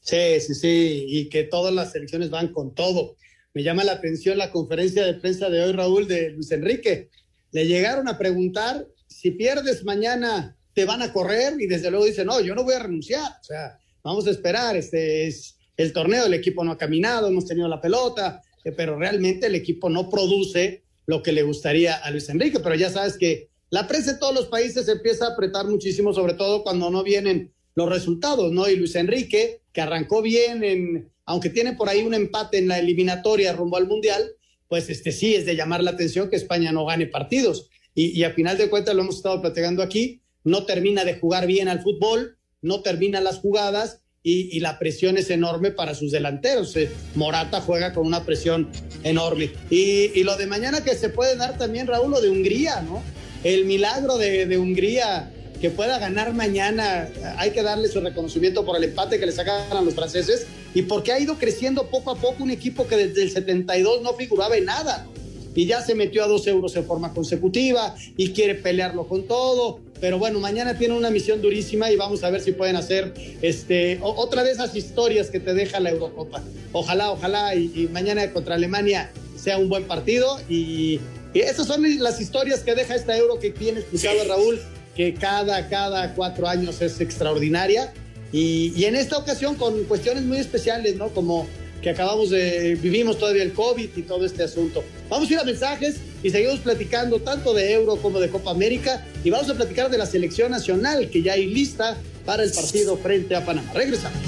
[0.00, 3.16] Sí, sí, sí, y que todas las selecciones van con todo.
[3.54, 7.10] Me llama la atención la conferencia de prensa de hoy, Raúl, de Luis Enrique.
[7.52, 12.24] Le llegaron a preguntar si pierdes mañana, te van a correr y desde luego dice,
[12.24, 13.30] no, yo no voy a renunciar.
[13.40, 14.76] O sea, vamos a esperar.
[14.76, 18.96] Este es el torneo, el equipo no ha caminado, hemos tenido la pelota, eh, pero
[18.96, 22.60] realmente el equipo no produce lo que le gustaría a Luis Enrique.
[22.60, 26.34] Pero ya sabes que la prensa en todos los países empieza a apretar muchísimo, sobre
[26.34, 28.68] todo cuando no vienen los resultados, ¿no?
[28.68, 32.78] Y Luis Enrique, que arrancó bien, en, aunque tiene por ahí un empate en la
[32.78, 34.34] eliminatoria rumbo al Mundial,
[34.70, 37.68] pues este sí es de llamar la atención que España no gane partidos.
[37.94, 41.46] Y, y a final de cuentas lo hemos estado platicando aquí, no termina de jugar
[41.46, 46.76] bien al fútbol, no termina las jugadas y, la presión es enorme para sus delanteros.
[46.76, 48.68] Eh, Morata juega con una presión
[49.02, 49.50] enorme.
[49.70, 53.02] Y, lo de mañana que se puede dar también, Raúl, lo de Hungría, ¿no?
[53.44, 58.84] El milagro de, Hungría que pueda ganar mañana, hay que darle su reconocimiento por el
[58.84, 62.42] empate que le sacan a los franceses y porque ha ido creciendo poco a poco
[62.42, 65.06] un equipo que desde el 72 no figuraba en nada.
[65.54, 69.80] Y ya se metió a dos euros en forma consecutiva y quiere pelearlo con todo
[70.00, 74.00] pero bueno, mañana tiene una misión durísima y vamos a ver si pueden hacer este,
[74.02, 76.42] otra de esas historias que te deja la Eurocopa.
[76.72, 80.40] Ojalá, ojalá, y, mañana contra Alemania sea un buen partido.
[80.48, 81.00] Y,
[81.34, 84.58] esas son las historias que deja esta Euro que tiene explicado Raúl,
[84.94, 87.92] que cada, cada cuatro años es extraordinaria.
[88.32, 91.08] Y, y en esta ocasión con cuestiones muy especiales, ¿no?
[91.08, 91.48] Como
[91.80, 94.84] que acabamos de, vivimos todavía el COVID y todo este asunto.
[95.08, 99.04] Vamos a ir a mensajes y seguimos platicando tanto de Euro como de Copa América
[99.24, 102.96] y vamos a platicar de la selección nacional que ya hay lista para el partido
[102.98, 103.72] frente a Panamá.
[103.72, 104.18] Regresamos.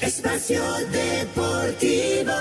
[0.00, 0.62] Espacio
[0.92, 2.32] Deportivo.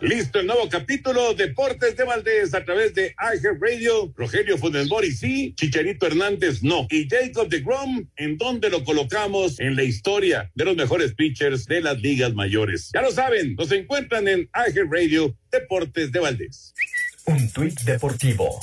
[0.00, 4.10] Listo el nuevo capítulo Deportes de Valdés a través de iHeart Radio.
[4.16, 6.86] Rogelio Funes sí, Chicharito Hernández no.
[6.88, 11.66] Y Jacob de Grom, ¿en dónde lo colocamos en la historia de los mejores pitchers
[11.66, 12.90] de las ligas mayores?
[12.94, 16.72] Ya lo saben, nos encuentran en iHeart Radio Deportes de Valdés.
[17.26, 18.58] Un tuit deportivo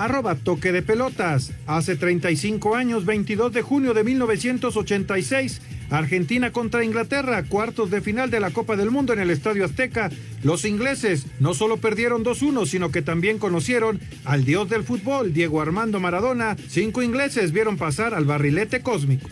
[0.00, 1.52] arroba toque de pelotas.
[1.66, 5.60] Hace 35 años, 22 de junio de 1986,
[5.90, 10.10] Argentina contra Inglaterra, cuartos de final de la Copa del Mundo en el Estadio Azteca.
[10.42, 15.60] Los ingleses no solo perdieron 2-1, sino que también conocieron al dios del fútbol, Diego
[15.60, 16.56] Armando Maradona.
[16.68, 19.28] Cinco ingleses vieron pasar al barrilete cósmico.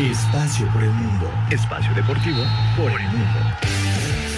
[0.00, 1.30] Espacio por el mundo.
[1.50, 2.42] Espacio deportivo
[2.76, 3.63] por el mundo.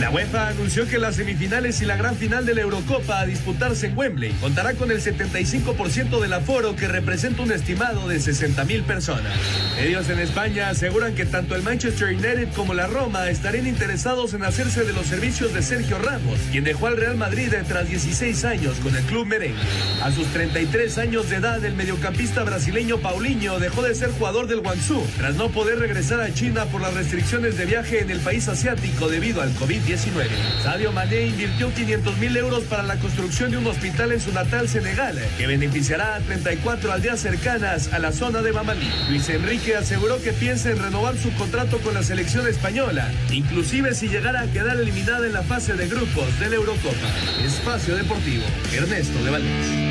[0.00, 3.86] La UEFA anunció que las semifinales y la gran final de la Eurocopa a disputarse
[3.86, 8.82] en Wembley contará con el 75% del aforo que representa un estimado de 60 mil
[8.82, 9.32] personas.
[9.80, 14.44] Medios en España aseguran que tanto el Manchester United como la Roma estarían interesados en
[14.44, 18.76] hacerse de los servicios de Sergio Ramos, quien dejó al Real Madrid tras 16 años
[18.82, 19.56] con el club merengue.
[20.02, 24.60] A sus 33 años de edad, el mediocampista brasileño Paulinho dejó de ser jugador del
[24.60, 28.46] Guangzhou tras no poder regresar a China por las restricciones de viaje en el país
[28.46, 29.85] asiático debido al COVID.
[29.86, 30.28] 19
[30.64, 34.68] Sadio Mané invirtió 500 mil euros para la construcción de un hospital en su natal
[34.68, 38.90] Senegal, que beneficiará a 34 aldeas cercanas a la zona de Bamalí.
[39.08, 44.08] Luis Enrique aseguró que piensa en renovar su contrato con la selección española, inclusive si
[44.08, 47.08] llegara a quedar eliminada en la fase de grupos de la Eurocopa.
[47.44, 48.44] Espacio Deportivo,
[48.74, 49.86] Ernesto de Valdés.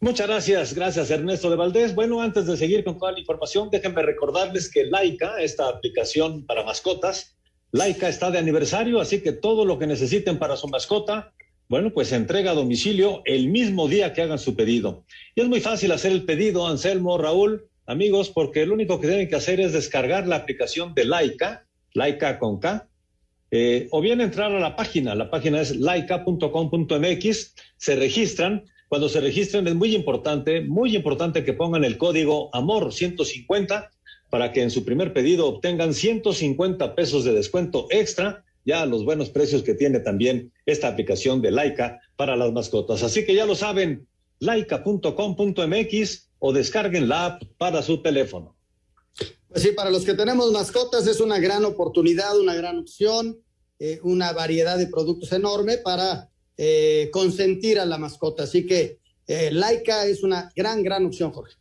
[0.00, 1.94] Muchas gracias, gracias Ernesto de Valdés.
[1.94, 6.64] Bueno, antes de seguir con toda la información, déjenme recordarles que Laika, esta aplicación para
[6.64, 7.37] mascotas,
[7.70, 11.32] Laika está de aniversario, así que todo lo que necesiten para su mascota,
[11.68, 15.04] bueno, pues se entrega a domicilio el mismo día que hagan su pedido.
[15.34, 19.28] Y es muy fácil hacer el pedido, Anselmo, Raúl, amigos, porque lo único que deben
[19.28, 22.88] que hacer es descargar la aplicación de Laika, Laika con K,
[23.50, 25.14] eh, o bien entrar a la página.
[25.14, 28.64] La página es laika.com.mx, se registran.
[28.88, 33.90] Cuando se registren es muy importante, muy importante que pongan el código AMOR 150
[34.30, 39.04] para que en su primer pedido obtengan 150 pesos de descuento extra, ya a los
[39.04, 43.02] buenos precios que tiene también esta aplicación de Laika para las mascotas.
[43.02, 44.06] Así que ya lo saben,
[44.40, 48.54] laika.com.mx o descarguen la app para su teléfono.
[49.48, 53.38] Pues sí, para los que tenemos mascotas es una gran oportunidad, una gran opción,
[53.78, 58.42] eh, una variedad de productos enorme para eh, consentir a la mascota.
[58.42, 61.54] Así que eh, Laika es una gran, gran opción, Jorge.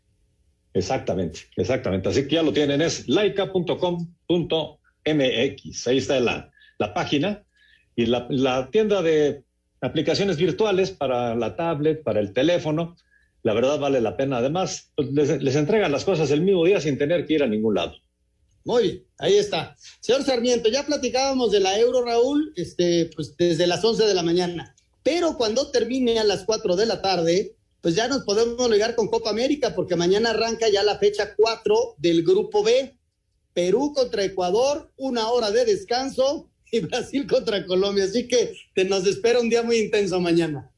[0.77, 2.09] Exactamente, exactamente.
[2.09, 5.87] Así que ya lo tienen, es laica.com.mx.
[5.87, 7.43] Ahí está la, la página
[7.95, 9.43] y la, la, tienda de
[9.81, 12.95] aplicaciones virtuales para la tablet, para el teléfono.
[13.41, 14.37] La verdad vale la pena.
[14.37, 17.47] Además, pues, les, les entregan las cosas el mismo día sin tener que ir a
[17.47, 17.95] ningún lado.
[18.63, 19.75] Muy bien, ahí está.
[19.99, 24.23] Señor Sarmiento, ya platicábamos de la Euro, Raúl, este, pues desde las 11 de la
[24.23, 24.75] mañana.
[25.01, 27.56] Pero cuando termine a las 4 de la tarde,
[27.87, 31.95] pues ya nos podemos ligar con Copa América, porque mañana arranca ya la fecha 4
[31.97, 32.93] del Grupo B.
[33.53, 38.03] Perú contra Ecuador, una hora de descanso y Brasil contra Colombia.
[38.03, 40.69] Así que te nos espera un día muy intenso mañana.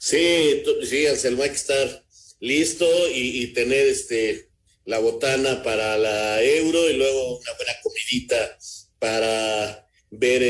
[0.00, 2.04] Sí, sí, Anselmo, hay que estar
[2.40, 2.84] listo
[3.14, 4.48] y, tener este
[4.86, 8.58] la botana para la euro y luego una buena comidita
[8.98, 10.42] para ver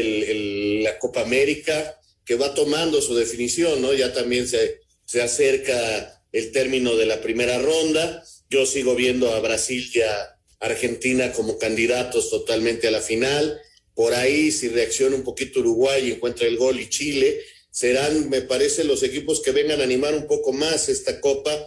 [0.83, 3.93] la Copa América, que va tomando su definición, ¿no?
[3.93, 4.81] Ya también se
[5.11, 8.23] se acerca el término de la primera ronda.
[8.49, 13.61] Yo sigo viendo a Brasil y a Argentina como candidatos totalmente a la final.
[13.93, 17.41] Por ahí, si reacciona un poquito Uruguay y encuentra el gol y Chile,
[17.73, 21.59] serán, me parece, los equipos que vengan a animar un poco más esta copa,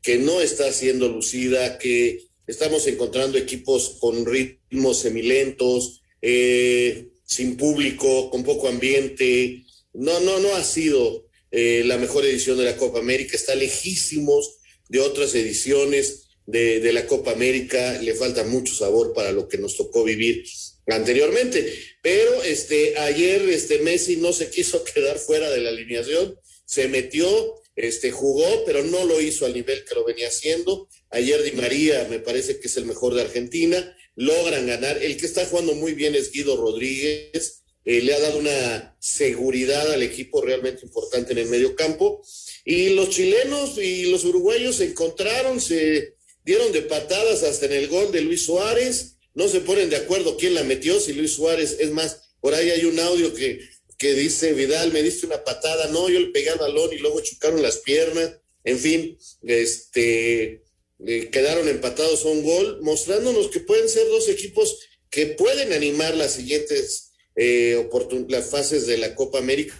[0.00, 8.30] que no está siendo lucida, que estamos encontrando equipos con ritmos semilentos, eh, sin público,
[8.30, 9.64] con poco ambiente.
[9.94, 11.23] No, no, no ha sido
[11.56, 14.56] eh, la mejor edición de la Copa América, está lejísimos
[14.88, 19.58] de otras ediciones de, de, la Copa América, le falta mucho sabor para lo que
[19.58, 20.44] nos tocó vivir
[20.88, 26.36] anteriormente, pero este, ayer este, Messi no se quiso quedar fuera de la alineación,
[26.66, 30.88] se metió, este, jugó, pero no lo hizo al nivel que lo venía haciendo.
[31.10, 35.26] Ayer Di María me parece que es el mejor de Argentina, logran ganar, el que
[35.26, 40.40] está jugando muy bien es Guido Rodríguez, eh, le ha dado una seguridad al equipo
[40.40, 42.22] realmente importante en el medio campo.
[42.64, 47.88] Y los chilenos y los uruguayos se encontraron, se dieron de patadas hasta en el
[47.88, 49.16] gol de Luis Suárez.
[49.34, 52.70] No se ponen de acuerdo quién la metió, si Luis Suárez, es más, por ahí
[52.70, 53.60] hay un audio que,
[53.98, 57.20] que dice, Vidal, me diste una patada, no, yo le pegué al balón y luego
[57.20, 58.38] chocaron las piernas.
[58.62, 60.62] En fin, este,
[61.06, 64.78] eh, quedaron empatados a un gol, mostrándonos que pueden ser dos equipos
[65.10, 67.03] que pueden animar las siguientes
[67.36, 67.88] eh,
[68.28, 69.74] las fases de la Copa América,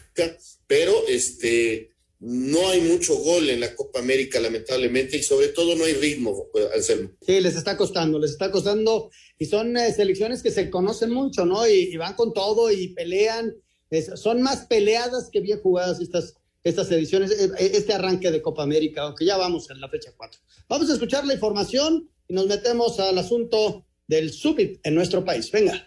[0.67, 5.85] pero este no hay mucho gol en la Copa América, lamentablemente, y sobre todo no
[5.85, 7.11] hay ritmo, Anselmo.
[7.21, 11.45] Sí, les está costando, les está costando, y son eh, selecciones que se conocen mucho,
[11.45, 11.69] ¿no?
[11.69, 13.55] Y, y, van con todo y pelean.
[14.15, 18.63] son más peleadas que bien jugadas estas, estas ediciones, eh, eh, este arranque de Copa
[18.63, 20.41] América, aunque ya vamos en la fecha 4.
[20.69, 25.51] Vamos a escuchar la información y nos metemos al asunto del Subit en nuestro país.
[25.51, 25.87] Venga.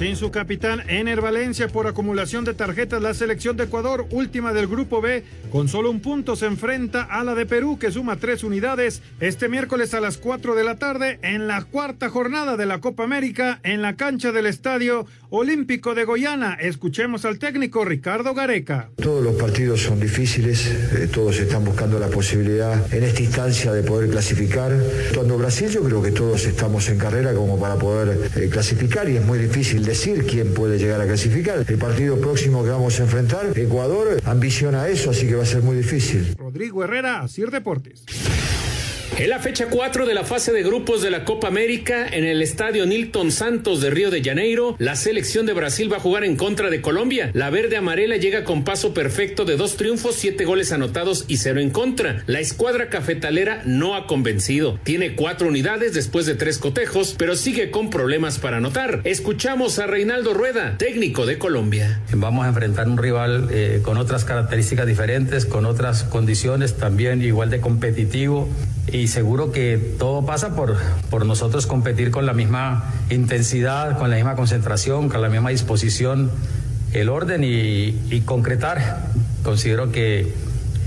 [0.00, 4.66] Sin su capitán Ener Valencia por acumulación de tarjetas, la selección de Ecuador, última del
[4.66, 8.42] grupo B, con solo un punto se enfrenta a la de Perú, que suma tres
[8.42, 12.80] unidades, este miércoles a las 4 de la tarde en la cuarta jornada de la
[12.80, 16.54] Copa América en la cancha del Estadio Olímpico de Goiânia.
[16.54, 18.88] Escuchemos al técnico Ricardo Gareca.
[18.96, 23.82] Todos los partidos son difíciles, eh, todos están buscando la posibilidad en esta instancia de
[23.82, 24.72] poder clasificar.
[25.14, 29.18] Cuando Brasil yo creo que todos estamos en carrera como para poder eh, clasificar y
[29.18, 31.64] es muy difícil decir quién puede llegar a clasificar.
[31.66, 35.62] El partido próximo que vamos a enfrentar, Ecuador, ambiciona eso, así que va a ser
[35.62, 36.36] muy difícil.
[36.38, 38.04] Rodrigo Herrera, Sir Deportes.
[39.18, 42.40] En la fecha 4 de la fase de grupos de la Copa América, en el
[42.40, 46.36] estadio Nilton Santos de Río de Janeiro, la selección de Brasil va a jugar en
[46.36, 47.30] contra de Colombia.
[47.34, 51.60] La verde amarela llega con paso perfecto de dos triunfos, siete goles anotados y cero
[51.60, 52.22] en contra.
[52.26, 54.78] La escuadra cafetalera no ha convencido.
[54.84, 59.02] Tiene cuatro unidades después de tres cotejos, pero sigue con problemas para anotar.
[59.04, 62.00] Escuchamos a Reinaldo Rueda, técnico de Colombia.
[62.14, 67.50] Vamos a enfrentar un rival eh, con otras características diferentes, con otras condiciones, también igual
[67.50, 68.48] de competitivo
[68.92, 70.76] y seguro que todo pasa por,
[71.10, 76.30] por nosotros competir con la misma intensidad, con la misma concentración, con la misma disposición,
[76.92, 79.08] el orden y, concretar.
[79.42, 80.32] Considero que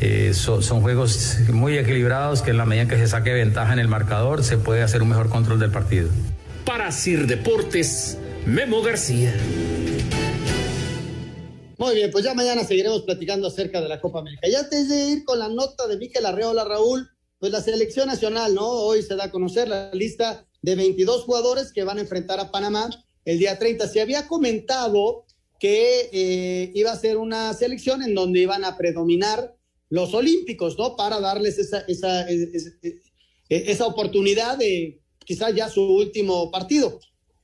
[0.01, 3.87] eh, son juegos muy equilibrados que en la medida que se saque ventaja en el
[3.87, 6.09] marcador se puede hacer un mejor control del partido.
[6.65, 9.33] Para Sir Deportes, Memo García.
[11.77, 14.47] Muy bien, pues ya mañana seguiremos platicando acerca de la Copa América.
[14.47, 17.09] Y antes de ir con la nota de Miquel Arreola, Raúl,
[17.43, 18.65] pues la selección nacional, ¿no?
[18.65, 22.51] Hoy se da a conocer la lista de 22 jugadores que van a enfrentar a
[22.51, 22.89] Panamá
[23.25, 23.85] el día 30.
[23.89, 25.25] Se había comentado
[25.59, 29.57] que eh, iba a ser una selección en donde iban a predominar
[29.89, 30.95] los olímpicos, ¿no?
[30.95, 32.25] Para darles esa, esa,
[33.49, 37.01] esa, oportunidad de quizás ya su último partido.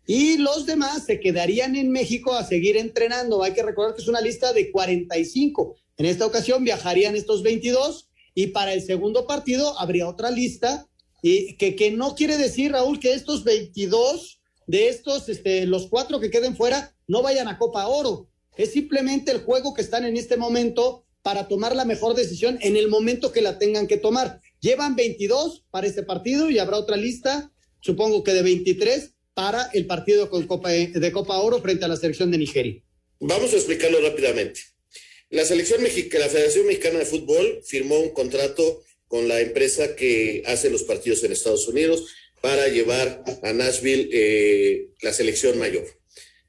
[0.07, 3.43] Y los demás se quedarían en México a seguir entrenando.
[3.43, 5.75] Hay que recordar que es una lista de 45.
[5.97, 8.09] En esta ocasión viajarían estos 22
[8.39, 10.88] y para el segundo partido habría otra lista
[11.21, 16.21] y que, que no quiere decir, Raúl, que estos 22 de estos, este, los cuatro
[16.21, 18.30] que queden fuera, no vayan a Copa Oro.
[18.56, 22.78] Es simplemente el juego que están en este momento para tomar la mejor decisión en
[22.78, 24.39] el momento que la tengan que tomar.
[24.62, 29.86] Llevan 22 para este partido y habrá otra lista, supongo que de 23, para el
[29.86, 32.82] partido con Copa, de Copa Oro frente a la selección de Nigeria.
[33.19, 34.62] Vamos a explicarlo rápidamente.
[35.31, 40.41] La selección mexicana, la Federación Mexicana de Fútbol firmó un contrato con la empresa que
[40.47, 42.07] hace los partidos en Estados Unidos
[42.41, 45.85] para llevar a Nashville eh, la selección mayor.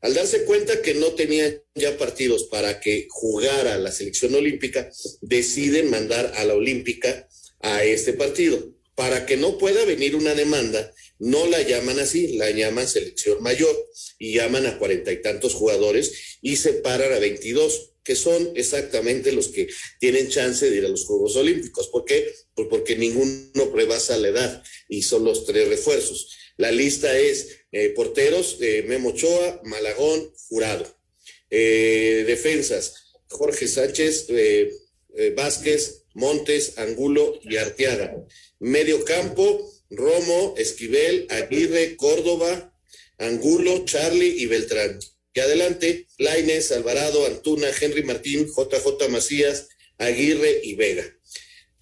[0.01, 4.91] Al darse cuenta que no tenían ya partidos para que jugara la selección olímpica,
[5.21, 7.29] deciden mandar a la olímpica
[7.61, 8.75] a este partido.
[8.95, 13.77] Para que no pueda venir una demanda, no la llaman así, la llaman selección mayor
[14.19, 19.49] y llaman a cuarenta y tantos jugadores y separan a veintidós que son exactamente los
[19.49, 21.89] que tienen chance de ir a los Juegos Olímpicos.
[21.89, 22.33] ¿Por qué?
[22.55, 26.37] Pues porque ninguno prebasa la edad y son los tres refuerzos.
[26.57, 30.87] La lista es eh, porteros, eh, Memo Ochoa, Malagón, Jurado.
[31.49, 32.95] Eh, defensas,
[33.29, 34.27] Jorge Sánchez,
[35.35, 38.15] Vázquez, Montes, Angulo y Arteaga.
[38.59, 42.77] Medio campo, Romo, Esquivel, Aguirre, Córdoba,
[43.19, 44.99] Angulo, Charlie y Beltrán.
[45.33, 51.05] Que adelante, Laines, Alvarado, Antuna, Henry Martín, JJ Macías, Aguirre y Vega.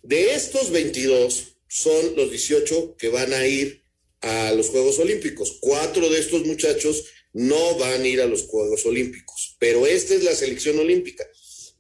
[0.03, 3.85] De estos 22 son los 18 que van a ir
[4.21, 5.59] a los Juegos Olímpicos.
[5.61, 10.25] Cuatro de estos muchachos no van a ir a los Juegos Olímpicos, pero esta es
[10.25, 11.29] la selección olímpica.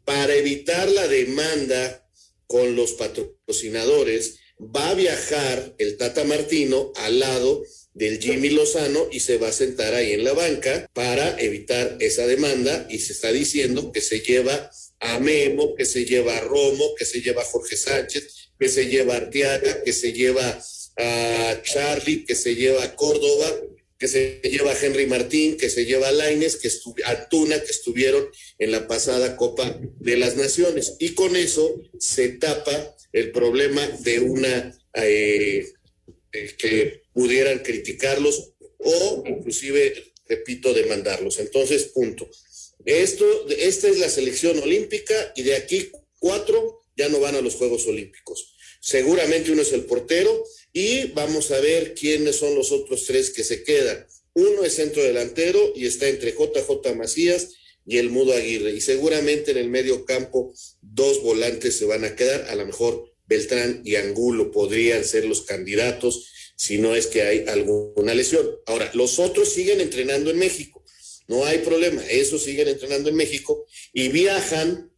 [0.04, 2.07] Para evitar la demanda
[2.46, 7.62] con los patrocinadores, va a viajar el Tata Martino al lado
[7.94, 12.27] del Jimmy Lozano y se va a sentar ahí en la banca para evitar esa
[12.27, 14.70] demanda y se está diciendo que se lleva
[15.01, 18.87] a Memo, que se lleva a Romo, que se lleva a Jorge Sánchez, que se
[18.87, 20.60] lleva a Arteaga, que se lleva
[20.96, 23.60] a Charlie, que se lleva a Córdoba,
[23.98, 26.71] que se lleva a Henry Martín, que se lleva a Laines, que
[27.04, 30.94] a Tuna, que estuvieron en la pasada Copa de las Naciones.
[31.00, 35.67] Y con eso se tapa el problema de una eh,
[36.33, 41.40] eh, que pudieran criticarlos o inclusive, repito, demandarlos.
[41.40, 42.31] Entonces, punto.
[42.85, 45.90] Esto, esta es la selección olímpica y de aquí
[46.21, 48.54] cuatro ya no van a los Juegos Olímpicos.
[48.81, 53.42] Seguramente uno es el portero y vamos a ver quiénes son los otros tres que
[53.42, 54.06] se quedan.
[54.35, 57.48] Uno es centro delantero y está entre JJ Macías
[57.85, 58.75] y el Mudo Aguirre.
[58.75, 62.42] Y seguramente en el medio campo dos volantes se van a quedar.
[62.48, 67.44] A lo mejor Beltrán y Angulo podrían ser los candidatos si no es que hay
[67.46, 68.44] alguna lesión.
[68.67, 70.85] Ahora, los otros siguen entrenando en México.
[71.29, 72.04] No hay problema.
[72.11, 74.90] Esos siguen entrenando en México y viajan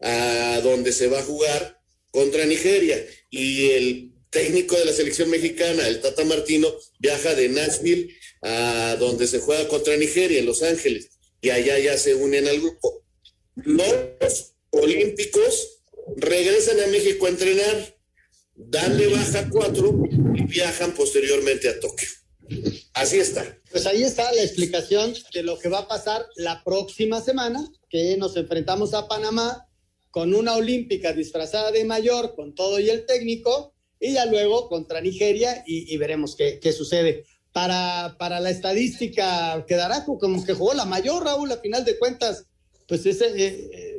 [0.00, 1.80] a donde se va a jugar
[2.10, 3.02] contra Nigeria.
[3.30, 9.26] Y el técnico de la selección mexicana, el Tata Martino, viaja de Nashville a donde
[9.26, 11.08] se juega contra Nigeria, en Los Ángeles,
[11.40, 13.02] y allá ya se unen al grupo.
[13.56, 15.80] Los olímpicos
[16.16, 17.97] regresan a México a entrenar,
[18.58, 20.02] dan baja cuatro
[20.34, 22.08] y viajan posteriormente a Tokio.
[22.92, 23.58] Así está.
[23.70, 28.16] Pues ahí está la explicación de lo que va a pasar la próxima semana, que
[28.16, 29.66] nos enfrentamos a Panamá
[30.10, 35.00] con una olímpica disfrazada de mayor, con todo y el técnico, y ya luego contra
[35.00, 37.24] Nigeria y, veremos qué, qué sucede.
[37.52, 42.46] Para, para, la estadística quedará como que jugó la mayor, Raúl, a final de cuentas,
[42.86, 43.97] pues ese, eh, eh,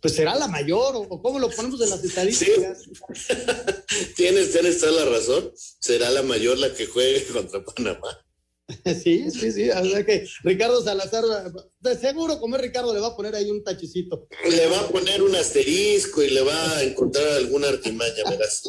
[0.00, 2.84] pues será la mayor, o, cómo lo ponemos en las estadísticas.
[4.16, 8.24] tienes, tienes toda la razón, será la mayor la que juegue contra Panamá.
[9.02, 9.70] Sí, sí, sí.
[9.70, 11.24] O sea que Ricardo Salazar,
[11.80, 14.28] de seguro como es Ricardo, le va a poner ahí un tachicito.
[14.48, 18.62] Le va a poner un asterisco y le va a encontrar alguna artimaña, verás.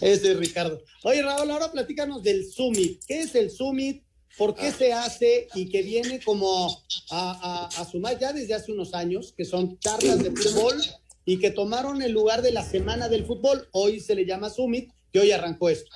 [0.00, 0.82] Ese es Ricardo.
[1.02, 3.02] Oye, Raúl, ahora platícanos del Summit.
[3.06, 4.03] ¿Qué es el Summit?
[4.36, 8.94] ¿Por qué se hace y que viene como a, a, sumar ya desde hace unos
[8.94, 10.82] años, que son charlas de fútbol
[11.24, 13.68] y que tomaron el lugar de la Semana del Fútbol?
[13.72, 15.90] Hoy se le llama Summit, que hoy arrancó esto.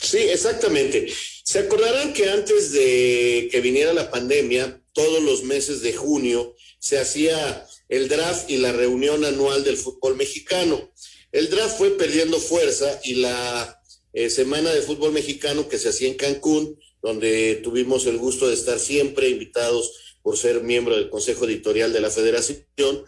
[0.00, 1.06] Sí, exactamente.
[1.44, 6.98] Se acordarán que antes de que viniera la pandemia, todos los meses de junio se
[6.98, 10.90] hacía el draft y la reunión anual del fútbol mexicano.
[11.30, 13.80] El draft fue perdiendo fuerza y la
[14.12, 18.54] eh, semana de fútbol mexicano que se hacía en Cancún, donde tuvimos el gusto de
[18.54, 19.92] estar siempre invitados
[20.22, 23.04] por ser miembro del Consejo Editorial de la Federación,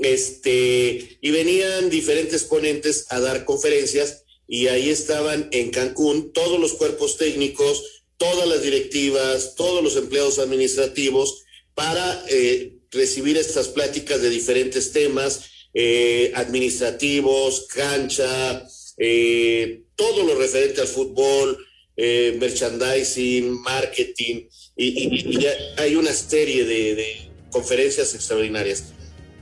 [0.00, 6.74] este, y venían diferentes ponentes a dar conferencias y ahí estaban en Cancún todos los
[6.74, 11.42] cuerpos técnicos, todas las directivas, todos los empleados administrativos
[11.74, 15.40] para eh, recibir estas pláticas de diferentes temas
[15.74, 18.64] eh, administrativos, cancha,
[18.96, 21.66] eh, todo lo referente al fútbol,
[22.02, 25.46] eh, merchandising, marketing, y,
[25.76, 28.84] hay una serie de, conferencias extraordinarias.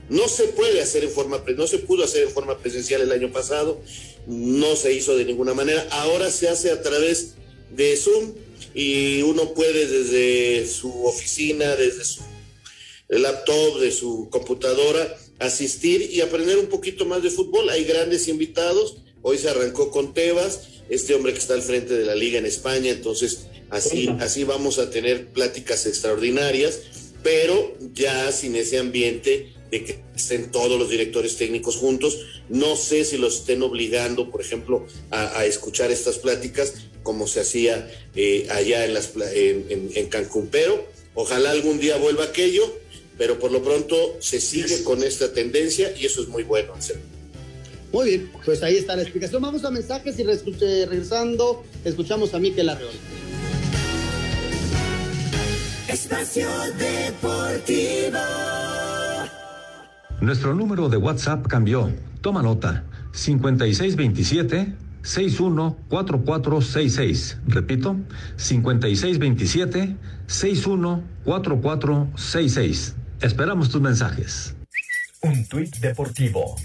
[0.09, 3.31] No se puede hacer en forma, no se pudo hacer en forma presencial el año
[3.31, 3.79] pasado,
[4.27, 7.35] no se hizo de ninguna manera, ahora se hace a través
[7.71, 8.33] de Zoom
[8.73, 12.23] y uno puede desde su oficina, desde su
[13.07, 17.69] laptop, de su computadora, asistir y aprender un poquito más de fútbol.
[17.69, 18.97] Hay grandes invitados.
[19.21, 22.45] Hoy se arrancó con Tebas, este hombre que está al frente de la liga en
[22.45, 22.91] España.
[22.91, 26.79] Entonces, así, así vamos a tener pláticas extraordinarias,
[27.23, 32.17] pero ya sin ese ambiente de que estén todos los directores técnicos juntos.
[32.49, 37.89] No sé si los estén obligando, por ejemplo, a, escuchar estas pláticas como se hacía
[38.15, 42.79] eh, allá en, las, en, en Cancún, pero ojalá algún día vuelva aquello
[43.19, 46.73] pero por lo pronto se sigue con esta tendencia y eso es muy bueno,
[47.91, 49.41] Muy bien, pues ahí está la explicación.
[49.41, 52.93] Vamos a mensajes y regresando escuchamos a Miquel Arreola.
[55.87, 58.19] Espacio Deportivo.
[60.21, 61.91] Nuestro número de WhatsApp cambió.
[62.21, 62.83] Toma nota.
[63.13, 67.37] 5627 614466.
[67.47, 67.95] Repito,
[68.37, 69.95] 5627
[70.27, 72.95] 614466.
[73.21, 74.53] Esperamos tus mensajes.
[75.21, 76.55] Un tuit deportivo.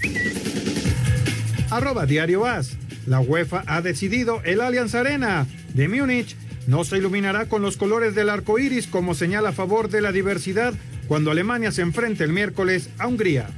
[1.75, 2.77] Arroba Diario As.
[3.05, 8.15] La UEFA ha decidido el Allianz Arena de Múnich no se iluminará con los colores
[8.15, 10.73] del arco iris como señal a favor de la diversidad
[11.07, 13.49] cuando Alemania se enfrente el miércoles a Hungría.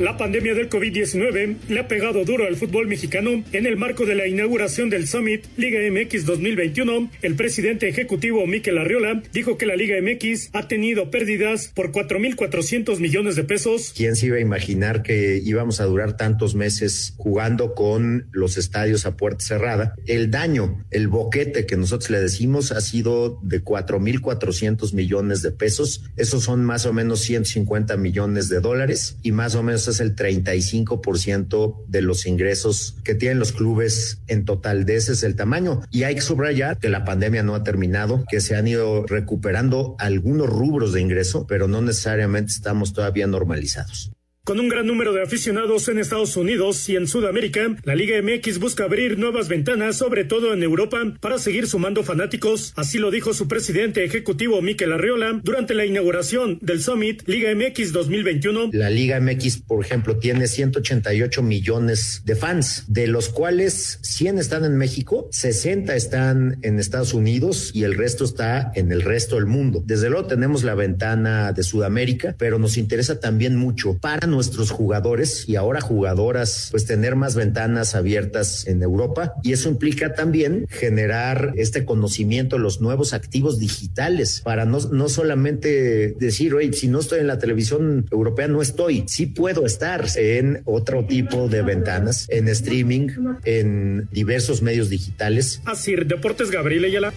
[0.00, 3.44] La pandemia del COVID-19 le ha pegado duro al fútbol mexicano.
[3.52, 8.78] En el marco de la inauguración del Summit Liga MX 2021, el presidente ejecutivo Miquel
[8.78, 13.92] Arriola dijo que la Liga MX ha tenido pérdidas por 4.400 millones de pesos.
[13.94, 19.04] ¿Quién se iba a imaginar que íbamos a durar tantos meses jugando con los estadios
[19.04, 19.96] a puerta cerrada?
[20.06, 26.04] El daño, el boquete que nosotros le decimos ha sido de 4.400 millones de pesos.
[26.16, 30.14] Esos son más o menos 150 millones de dólares y más o menos es el
[30.14, 34.84] 35% de los ingresos que tienen los clubes en total.
[34.84, 35.82] De ese es el tamaño.
[35.90, 39.96] Y hay que subrayar que la pandemia no ha terminado, que se han ido recuperando
[39.98, 44.12] algunos rubros de ingreso, pero no necesariamente estamos todavía normalizados.
[44.42, 48.58] Con un gran número de aficionados en Estados Unidos y en Sudamérica, la Liga MX
[48.58, 52.72] busca abrir nuevas ventanas, sobre todo en Europa, para seguir sumando fanáticos.
[52.74, 57.92] Así lo dijo su presidente ejecutivo Miquel Arriola durante la inauguración del Summit Liga MX
[57.92, 58.70] 2021.
[58.72, 64.64] La Liga MX, por ejemplo, tiene 188 millones de fans, de los cuales 100 están
[64.64, 69.46] en México, 60 están en Estados Unidos y el resto está en el resto del
[69.46, 69.82] mundo.
[69.84, 75.48] Desde luego tenemos la ventana de Sudamérica, pero nos interesa también mucho para nuestros jugadores
[75.48, 81.52] y ahora jugadoras, pues tener más ventanas abiertas en Europa y eso implica también generar
[81.56, 87.20] este conocimiento los nuevos activos digitales para no, no solamente decir, oye, si no estoy
[87.20, 89.04] en la televisión europea, no estoy.
[89.06, 93.08] Sí puedo estar en otro tipo de ventanas, en streaming,
[93.44, 95.60] en diversos medios digitales.
[95.64, 97.12] Así, Deportes Gabriel Ayala.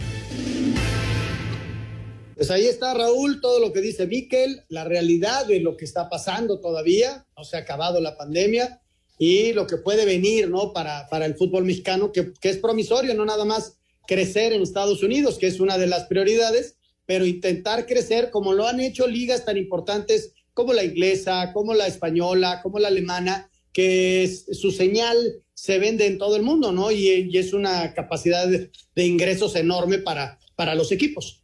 [2.35, 6.09] Pues ahí está Raúl, todo lo que dice Miquel, la realidad de lo que está
[6.09, 8.81] pasando todavía, no se ha acabado la pandemia
[9.19, 10.73] y lo que puede venir, ¿no?
[10.73, 13.77] Para, para el fútbol mexicano, que, que es promisorio, no nada más
[14.07, 16.75] crecer en Estados Unidos, que es una de las prioridades,
[17.05, 21.87] pero intentar crecer como lo han hecho ligas tan importantes como la inglesa, como la
[21.87, 26.91] española, como la alemana, que es, su señal se vende en todo el mundo, ¿no?
[26.91, 31.42] Y, y es una capacidad de, de ingresos enorme para, para los equipos.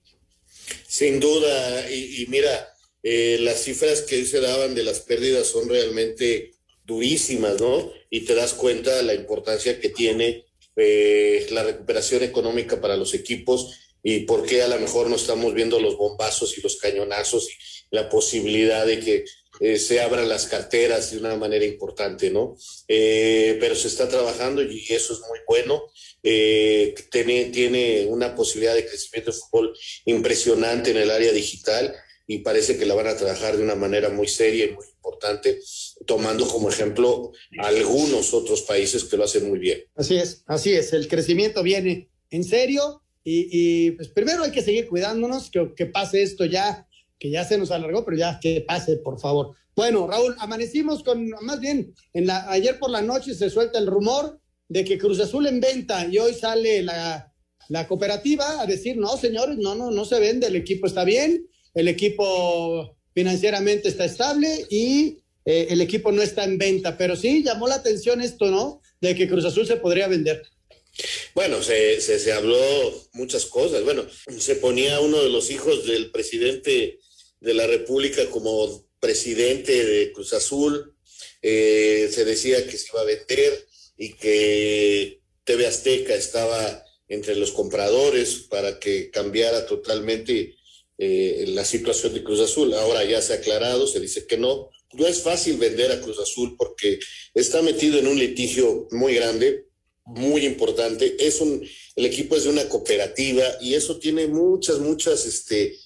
[0.90, 2.74] Sin duda, y, y mira,
[3.04, 7.94] eh, las cifras que se daban de las pérdidas son realmente durísimas, ¿no?
[8.10, 13.14] Y te das cuenta de la importancia que tiene eh, la recuperación económica para los
[13.14, 17.48] equipos y por qué a lo mejor no estamos viendo los bombazos y los cañonazos
[17.52, 17.54] y
[17.96, 19.26] la posibilidad de que
[19.60, 22.58] eh, se abran las carteras de una manera importante, ¿no?
[22.88, 25.84] Eh, pero se está trabajando y eso es muy bueno.
[26.24, 29.74] Eh, tiene, tiene una posibilidad de crecimiento de fútbol
[30.06, 31.96] impresionante en el área digital
[32.28, 35.60] y parece que la van a trabajar de una manera muy seria y muy importante,
[36.06, 39.84] tomando como ejemplo algunos otros países que lo hacen muy bien.
[39.96, 44.62] Así es, así es, el crecimiento viene en serio y, y pues primero hay que
[44.62, 46.86] seguir cuidándonos, que, que pase esto ya
[47.20, 49.56] que ya se nos alargó, pero ya que pase, por favor.
[49.76, 51.94] Bueno, Raúl, amanecimos con, más bien,
[52.48, 54.40] ayer por la noche se suelta el rumor
[54.70, 57.34] de que Cruz Azul en venta y hoy sale la,
[57.70, 61.48] la cooperativa a decir, no, señores, no, no, no se vende, el equipo está bien,
[61.74, 67.44] el equipo financieramente está estable y eh, el equipo no está en venta, pero sí
[67.44, 68.82] llamó la atención esto, ¿no?
[69.02, 70.42] De que Cruz Azul se podría vender.
[71.34, 72.60] Bueno, se, se, se, habló
[73.14, 73.84] muchas cosas.
[73.84, 74.06] Bueno,
[74.38, 77.00] se ponía uno de los hijos del presidente
[77.40, 80.96] de la República como presidente de Cruz Azul.
[81.42, 83.69] Eh, se decía que se iba a vender
[84.00, 90.56] y que TV Azteca estaba entre los compradores para que cambiara totalmente
[90.98, 92.74] eh, la situación de Cruz Azul.
[92.74, 94.70] Ahora ya se ha aclarado, se dice que no.
[94.94, 97.00] No es fácil vender a Cruz Azul porque
[97.34, 99.66] está metido en un litigio muy grande,
[100.06, 101.18] muy importante.
[101.20, 105.78] Es un, el equipo es de una cooperativa y eso tiene muchas, muchas, este,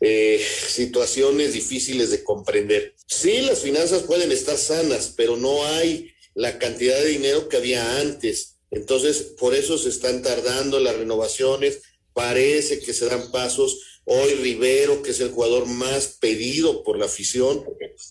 [0.00, 2.94] eh, situaciones difíciles de comprender.
[3.06, 7.98] Sí, las finanzas pueden estar sanas, pero no hay la cantidad de dinero que había
[7.98, 8.58] antes.
[8.70, 11.80] Entonces, por eso se están tardando las renovaciones.
[12.12, 14.00] Parece que se dan pasos.
[14.04, 17.64] Hoy Rivero, que es el jugador más pedido por la afición,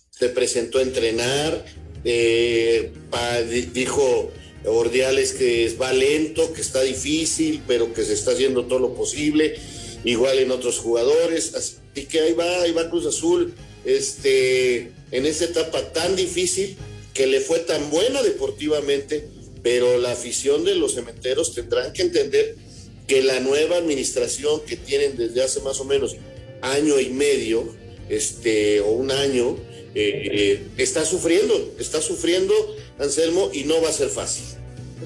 [0.09, 1.65] se presentó a entrenar.
[2.03, 2.91] Eh,
[3.71, 4.31] dijo
[4.65, 9.55] Ordiales que va lento, que está difícil, pero que se está haciendo todo lo posible
[10.05, 13.53] igual en otros jugadores, así que ahí va, ahí va Cruz Azul,
[13.83, 16.77] este, en esta etapa tan difícil,
[17.15, 19.27] que le fue tan buena deportivamente,
[19.63, 22.55] pero la afición de los cementeros tendrán que entender
[23.07, 26.15] que la nueva administración que tienen desde hace más o menos
[26.61, 27.73] año y medio,
[28.09, 29.57] este, o un año,
[29.95, 32.53] eh, eh, está sufriendo, está sufriendo
[32.99, 34.43] Anselmo y no va a ser fácil.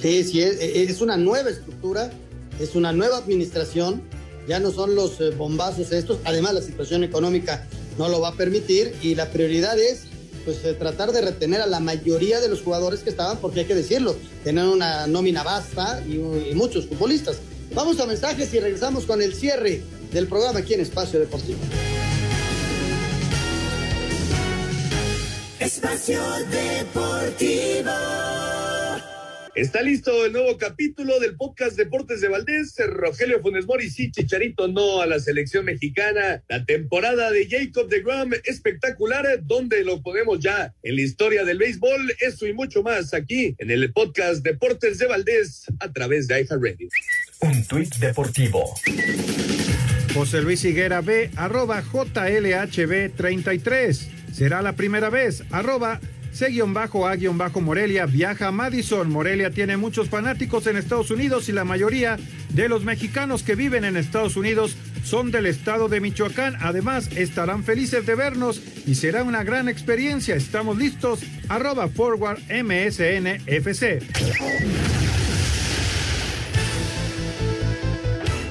[0.01, 2.12] Sí, sí, es, es una nueva estructura,
[2.60, 4.03] es una nueva administración
[4.49, 7.68] ya no son los eh, bombazos estos, además la situación económica
[7.99, 10.09] no lo va a permitir y la prioridad es
[10.43, 13.65] pues eh, tratar de retener a la mayoría de los jugadores que estaban, porque hay
[13.65, 17.37] que decirlo, tener una nómina vasta y, y muchos futbolistas.
[17.73, 19.81] Vamos a mensajes y regresamos con el cierre
[20.11, 21.59] del programa aquí en Espacio Deportivo.
[25.59, 27.91] Espacio Deportivo.
[29.60, 32.76] Está listo el nuevo capítulo del podcast Deportes de Valdés.
[32.88, 36.41] Rogelio Funes Mori sí, Chicharito no a la selección mexicana.
[36.47, 41.57] La temporada de Jacob de Gram espectacular, donde lo ponemos ya en la historia del
[41.57, 42.14] béisbol.
[42.22, 46.88] Eso y mucho más aquí en el podcast Deportes de Valdés a través de iHeartRadio.
[47.41, 48.74] Un tuit deportivo.
[50.14, 54.07] José Luis Higuera B, arroba JLHB33.
[54.32, 55.99] Será la primera vez, arroba
[56.39, 59.11] C-A-Morelia viaja a Madison.
[59.11, 62.17] Morelia tiene muchos fanáticos en Estados Unidos y la mayoría
[62.53, 66.55] de los mexicanos que viven en Estados Unidos son del estado de Michoacán.
[66.61, 70.35] Además, estarán felices de vernos y será una gran experiencia.
[70.35, 71.19] Estamos listos.
[71.49, 73.41] Arroba Forward MSN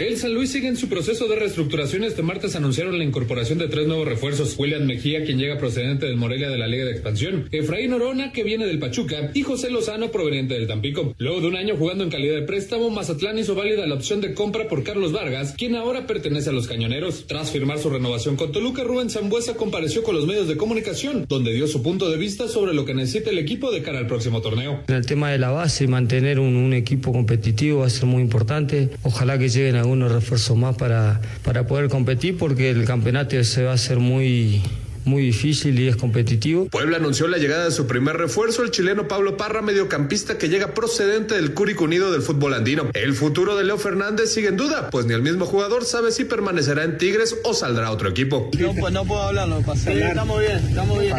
[0.00, 2.04] El San Luis sigue en su proceso de reestructuración.
[2.04, 4.54] Este martes anunciaron la incorporación de tres nuevos refuerzos.
[4.56, 7.48] William Mejía, quien llega procedente del Morelia de la Liga de Expansión.
[7.50, 9.32] Efraín Orona, que viene del Pachuca.
[9.34, 11.16] Y José Lozano, proveniente del Tampico.
[11.18, 14.34] Luego de un año jugando en calidad de préstamo, Mazatlán hizo válida la opción de
[14.34, 17.24] compra por Carlos Vargas, quien ahora pertenece a los Cañoneros.
[17.26, 21.52] Tras firmar su renovación con Toluca, Rubén Zambuesa compareció con los medios de comunicación, donde
[21.52, 24.42] dio su punto de vista sobre lo que necesita el equipo de cara al próximo
[24.42, 24.84] torneo.
[24.86, 28.22] En el tema de la base, mantener un, un equipo competitivo va a ser muy
[28.22, 28.90] importante.
[29.02, 33.70] Ojalá que lleguen algunos refuerzos más para, para poder competir porque el campeonato se va
[33.70, 34.60] a hacer muy,
[35.08, 36.68] muy difícil y es competitivo.
[36.68, 40.74] Puebla anunció la llegada de su primer refuerzo, el chileno Pablo Parra, mediocampista que llega
[40.74, 42.90] procedente del Cúrico Unido del fútbol andino.
[42.94, 46.24] El futuro de Leo Fernández sigue en duda, pues ni el mismo jugador sabe si
[46.24, 48.50] permanecerá en Tigres o saldrá a otro equipo.
[48.58, 49.90] No, pues no puedo hablar, no pasa.
[49.90, 51.16] Sí, estamos bien, estamos bien.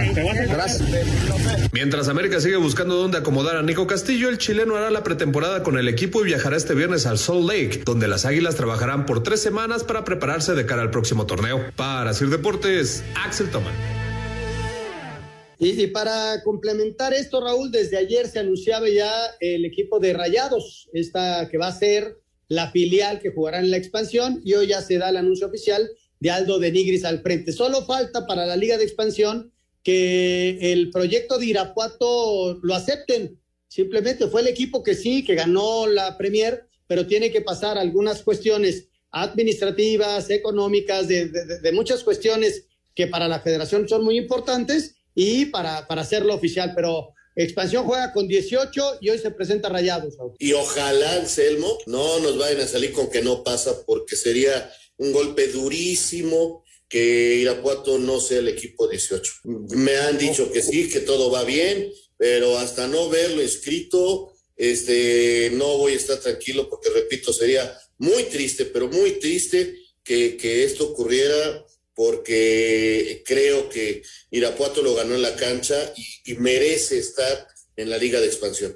[0.50, 0.84] Gracias.
[1.72, 5.78] Mientras América sigue buscando dónde acomodar a Nico Castillo, el chileno hará la pretemporada con
[5.78, 9.42] el equipo y viajará este viernes al Salt Lake, donde las Águilas trabajarán por tres
[9.42, 11.64] semanas para prepararse de cara al próximo torneo.
[11.76, 13.74] Para Sir Deportes, Axel Toman.
[15.62, 21.50] Y, para complementar esto, Raúl, desde ayer se anunciaba ya el equipo de Rayados, esta
[21.50, 24.98] que va a ser la filial que jugará en la expansión, y hoy ya se
[24.98, 25.90] da el anuncio oficial
[26.22, 27.52] de Aldo de Nigris al frente.
[27.52, 29.52] Solo falta para la Liga de Expansión
[29.84, 33.38] que el proyecto de Irapuato lo acepten.
[33.68, 38.24] Simplemente fue el equipo que sí, que ganó la Premier, pero tiene que pasar algunas
[38.24, 45.48] cuestiones administrativas, económicas, de, de muchas cuestiones que para la federación son muy importantes y
[45.48, 50.16] para, para hacerlo oficial, pero Expansión juega con 18 y hoy se presenta Rayados.
[50.40, 55.12] Y ojalá, Anselmo, no nos vayan a salir con que no pasa, porque sería un
[55.12, 59.34] golpe durísimo que Irapuato no sea el equipo 18.
[59.44, 65.52] Me han dicho que sí, que todo va bien, pero hasta no verlo escrito, este,
[65.54, 70.64] no voy a estar tranquilo porque, repito, sería muy triste, pero muy triste que, que
[70.64, 71.66] esto ocurriera
[72.00, 77.46] porque creo que Irapuato lo ganó en la cancha y, y, merece estar
[77.76, 78.72] en la Liga de Expansión.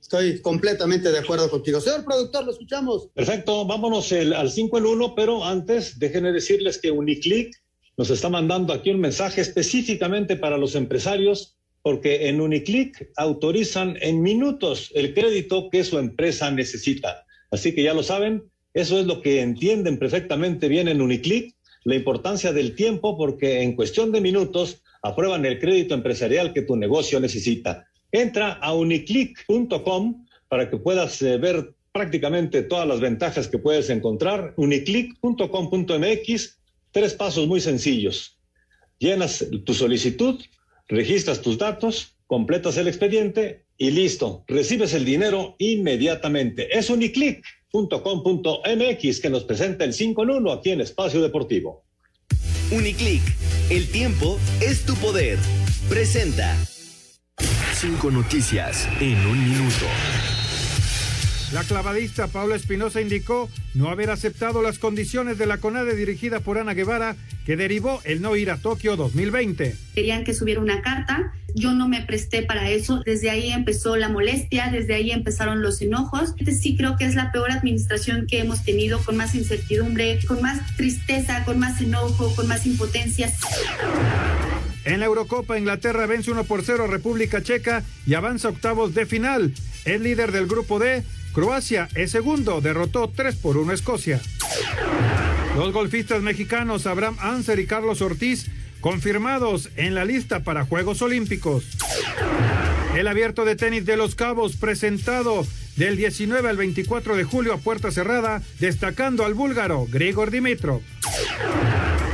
[0.00, 1.82] Estoy completamente de acuerdo contigo.
[1.82, 3.08] Señor productor, lo escuchamos.
[3.08, 7.54] Perfecto, vámonos el, al 5 en 1, pero antes déjenme decirles que Uniclick
[7.98, 14.22] nos está mandando aquí un mensaje específicamente para los empresarios, porque en Uniclick autorizan en
[14.22, 17.26] minutos el crédito que su empresa necesita.
[17.50, 21.55] Así que ya lo saben, eso es lo que entienden perfectamente bien en Uniclick
[21.86, 26.74] la importancia del tiempo porque en cuestión de minutos aprueban el crédito empresarial que tu
[26.74, 27.86] negocio necesita.
[28.10, 34.52] Entra a uniclick.com para que puedas eh, ver prácticamente todas las ventajas que puedes encontrar.
[34.56, 36.58] uniclick.com.mx,
[36.90, 38.36] tres pasos muy sencillos.
[38.98, 40.42] Llenas tu solicitud,
[40.88, 46.76] registras tus datos, completas el expediente y listo, recibes el dinero inmediatamente.
[46.76, 46.90] Es
[47.76, 51.84] uniclick.com.mx que nos presenta el 5 en 1 aquí en Espacio Deportivo.
[52.70, 53.22] Uniclick,
[53.70, 55.38] el tiempo es tu poder.
[55.88, 56.56] Presenta
[57.74, 59.86] cinco noticias en un minuto.
[61.52, 66.58] La clavadista Paula Espinosa indicó no haber aceptado las condiciones de la CONADE dirigida por
[66.58, 69.76] Ana Guevara, que derivó el no ir a Tokio 2020.
[69.94, 74.08] Querían que subiera una carta, yo no me presté para eso, desde ahí empezó la
[74.08, 76.34] molestia, desde ahí empezaron los enojos.
[76.60, 80.74] Sí creo que es la peor administración que hemos tenido, con más incertidumbre, con más
[80.76, 83.32] tristeza, con más enojo, con más impotencia.
[84.84, 89.06] En la Eurocopa, Inglaterra vence 1 por 0 a República Checa y avanza octavos de
[89.06, 89.54] final.
[89.84, 91.04] Es líder del grupo D.
[91.36, 94.22] Croacia es segundo, derrotó 3 por 1 a Escocia.
[95.54, 98.46] Los golfistas mexicanos Abraham Anser y Carlos Ortiz
[98.80, 101.64] confirmados en la lista para Juegos Olímpicos.
[102.96, 107.58] El abierto de tenis de Los Cabos presentado del 19 al 24 de julio a
[107.58, 110.80] puerta cerrada, destacando al búlgaro Grigor Dimitrov.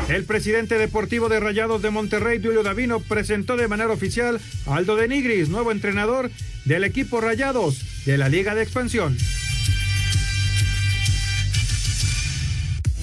[0.08, 4.96] El presidente deportivo de Rayados de Monterrey, Julio Davino, presentó de manera oficial a Aldo
[4.96, 6.28] de Nigris, nuevo entrenador
[6.64, 9.16] del equipo Rayados de la Liga de Expansión.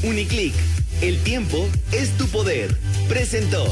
[0.03, 0.53] Uniclick,
[1.01, 2.75] el tiempo es tu poder.
[3.07, 3.65] Presentó.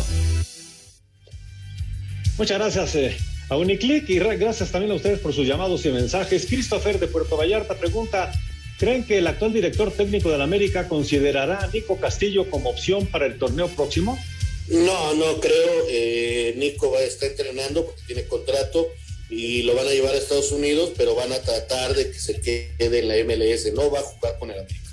[2.38, 3.18] Muchas gracias eh,
[3.50, 6.46] a Uniclick y gracias también a ustedes por sus llamados y mensajes.
[6.46, 8.32] Christopher de Puerto Vallarta pregunta,
[8.78, 13.08] ¿creen que el actual director técnico de la América considerará a Nico Castillo como opción
[13.08, 14.20] para el torneo próximo?
[14.68, 15.86] No, no creo.
[15.90, 18.88] Eh, Nico va a estar entrenando porque tiene contrato
[19.30, 22.40] y lo van a llevar a Estados Unidos, pero van a tratar de que se
[22.40, 23.74] quede en la MLS.
[23.74, 24.88] No va a jugar con el América.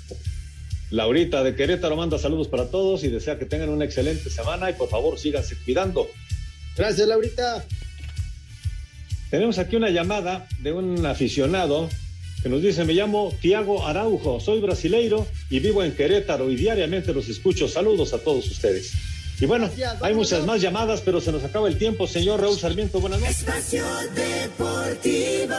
[0.91, 4.73] Laurita de Querétaro manda saludos para todos y desea que tengan una excelente semana y
[4.73, 6.09] por favor síganse cuidando.
[6.77, 7.65] Gracias, Laurita.
[9.31, 11.89] Tenemos aquí una llamada de un aficionado
[12.43, 17.11] que nos dice, me llamo Tiago Araujo, soy brasileiro y vivo en Querétaro y diariamente
[17.11, 17.67] los escucho.
[17.67, 18.93] Saludos a todos ustedes.
[19.39, 19.69] Y bueno,
[20.01, 22.07] hay muchas más llamadas, pero se nos acaba el tiempo.
[22.07, 23.39] Señor Raúl Sarmiento, buenas noches.
[23.39, 25.55] Espacio Deportivo.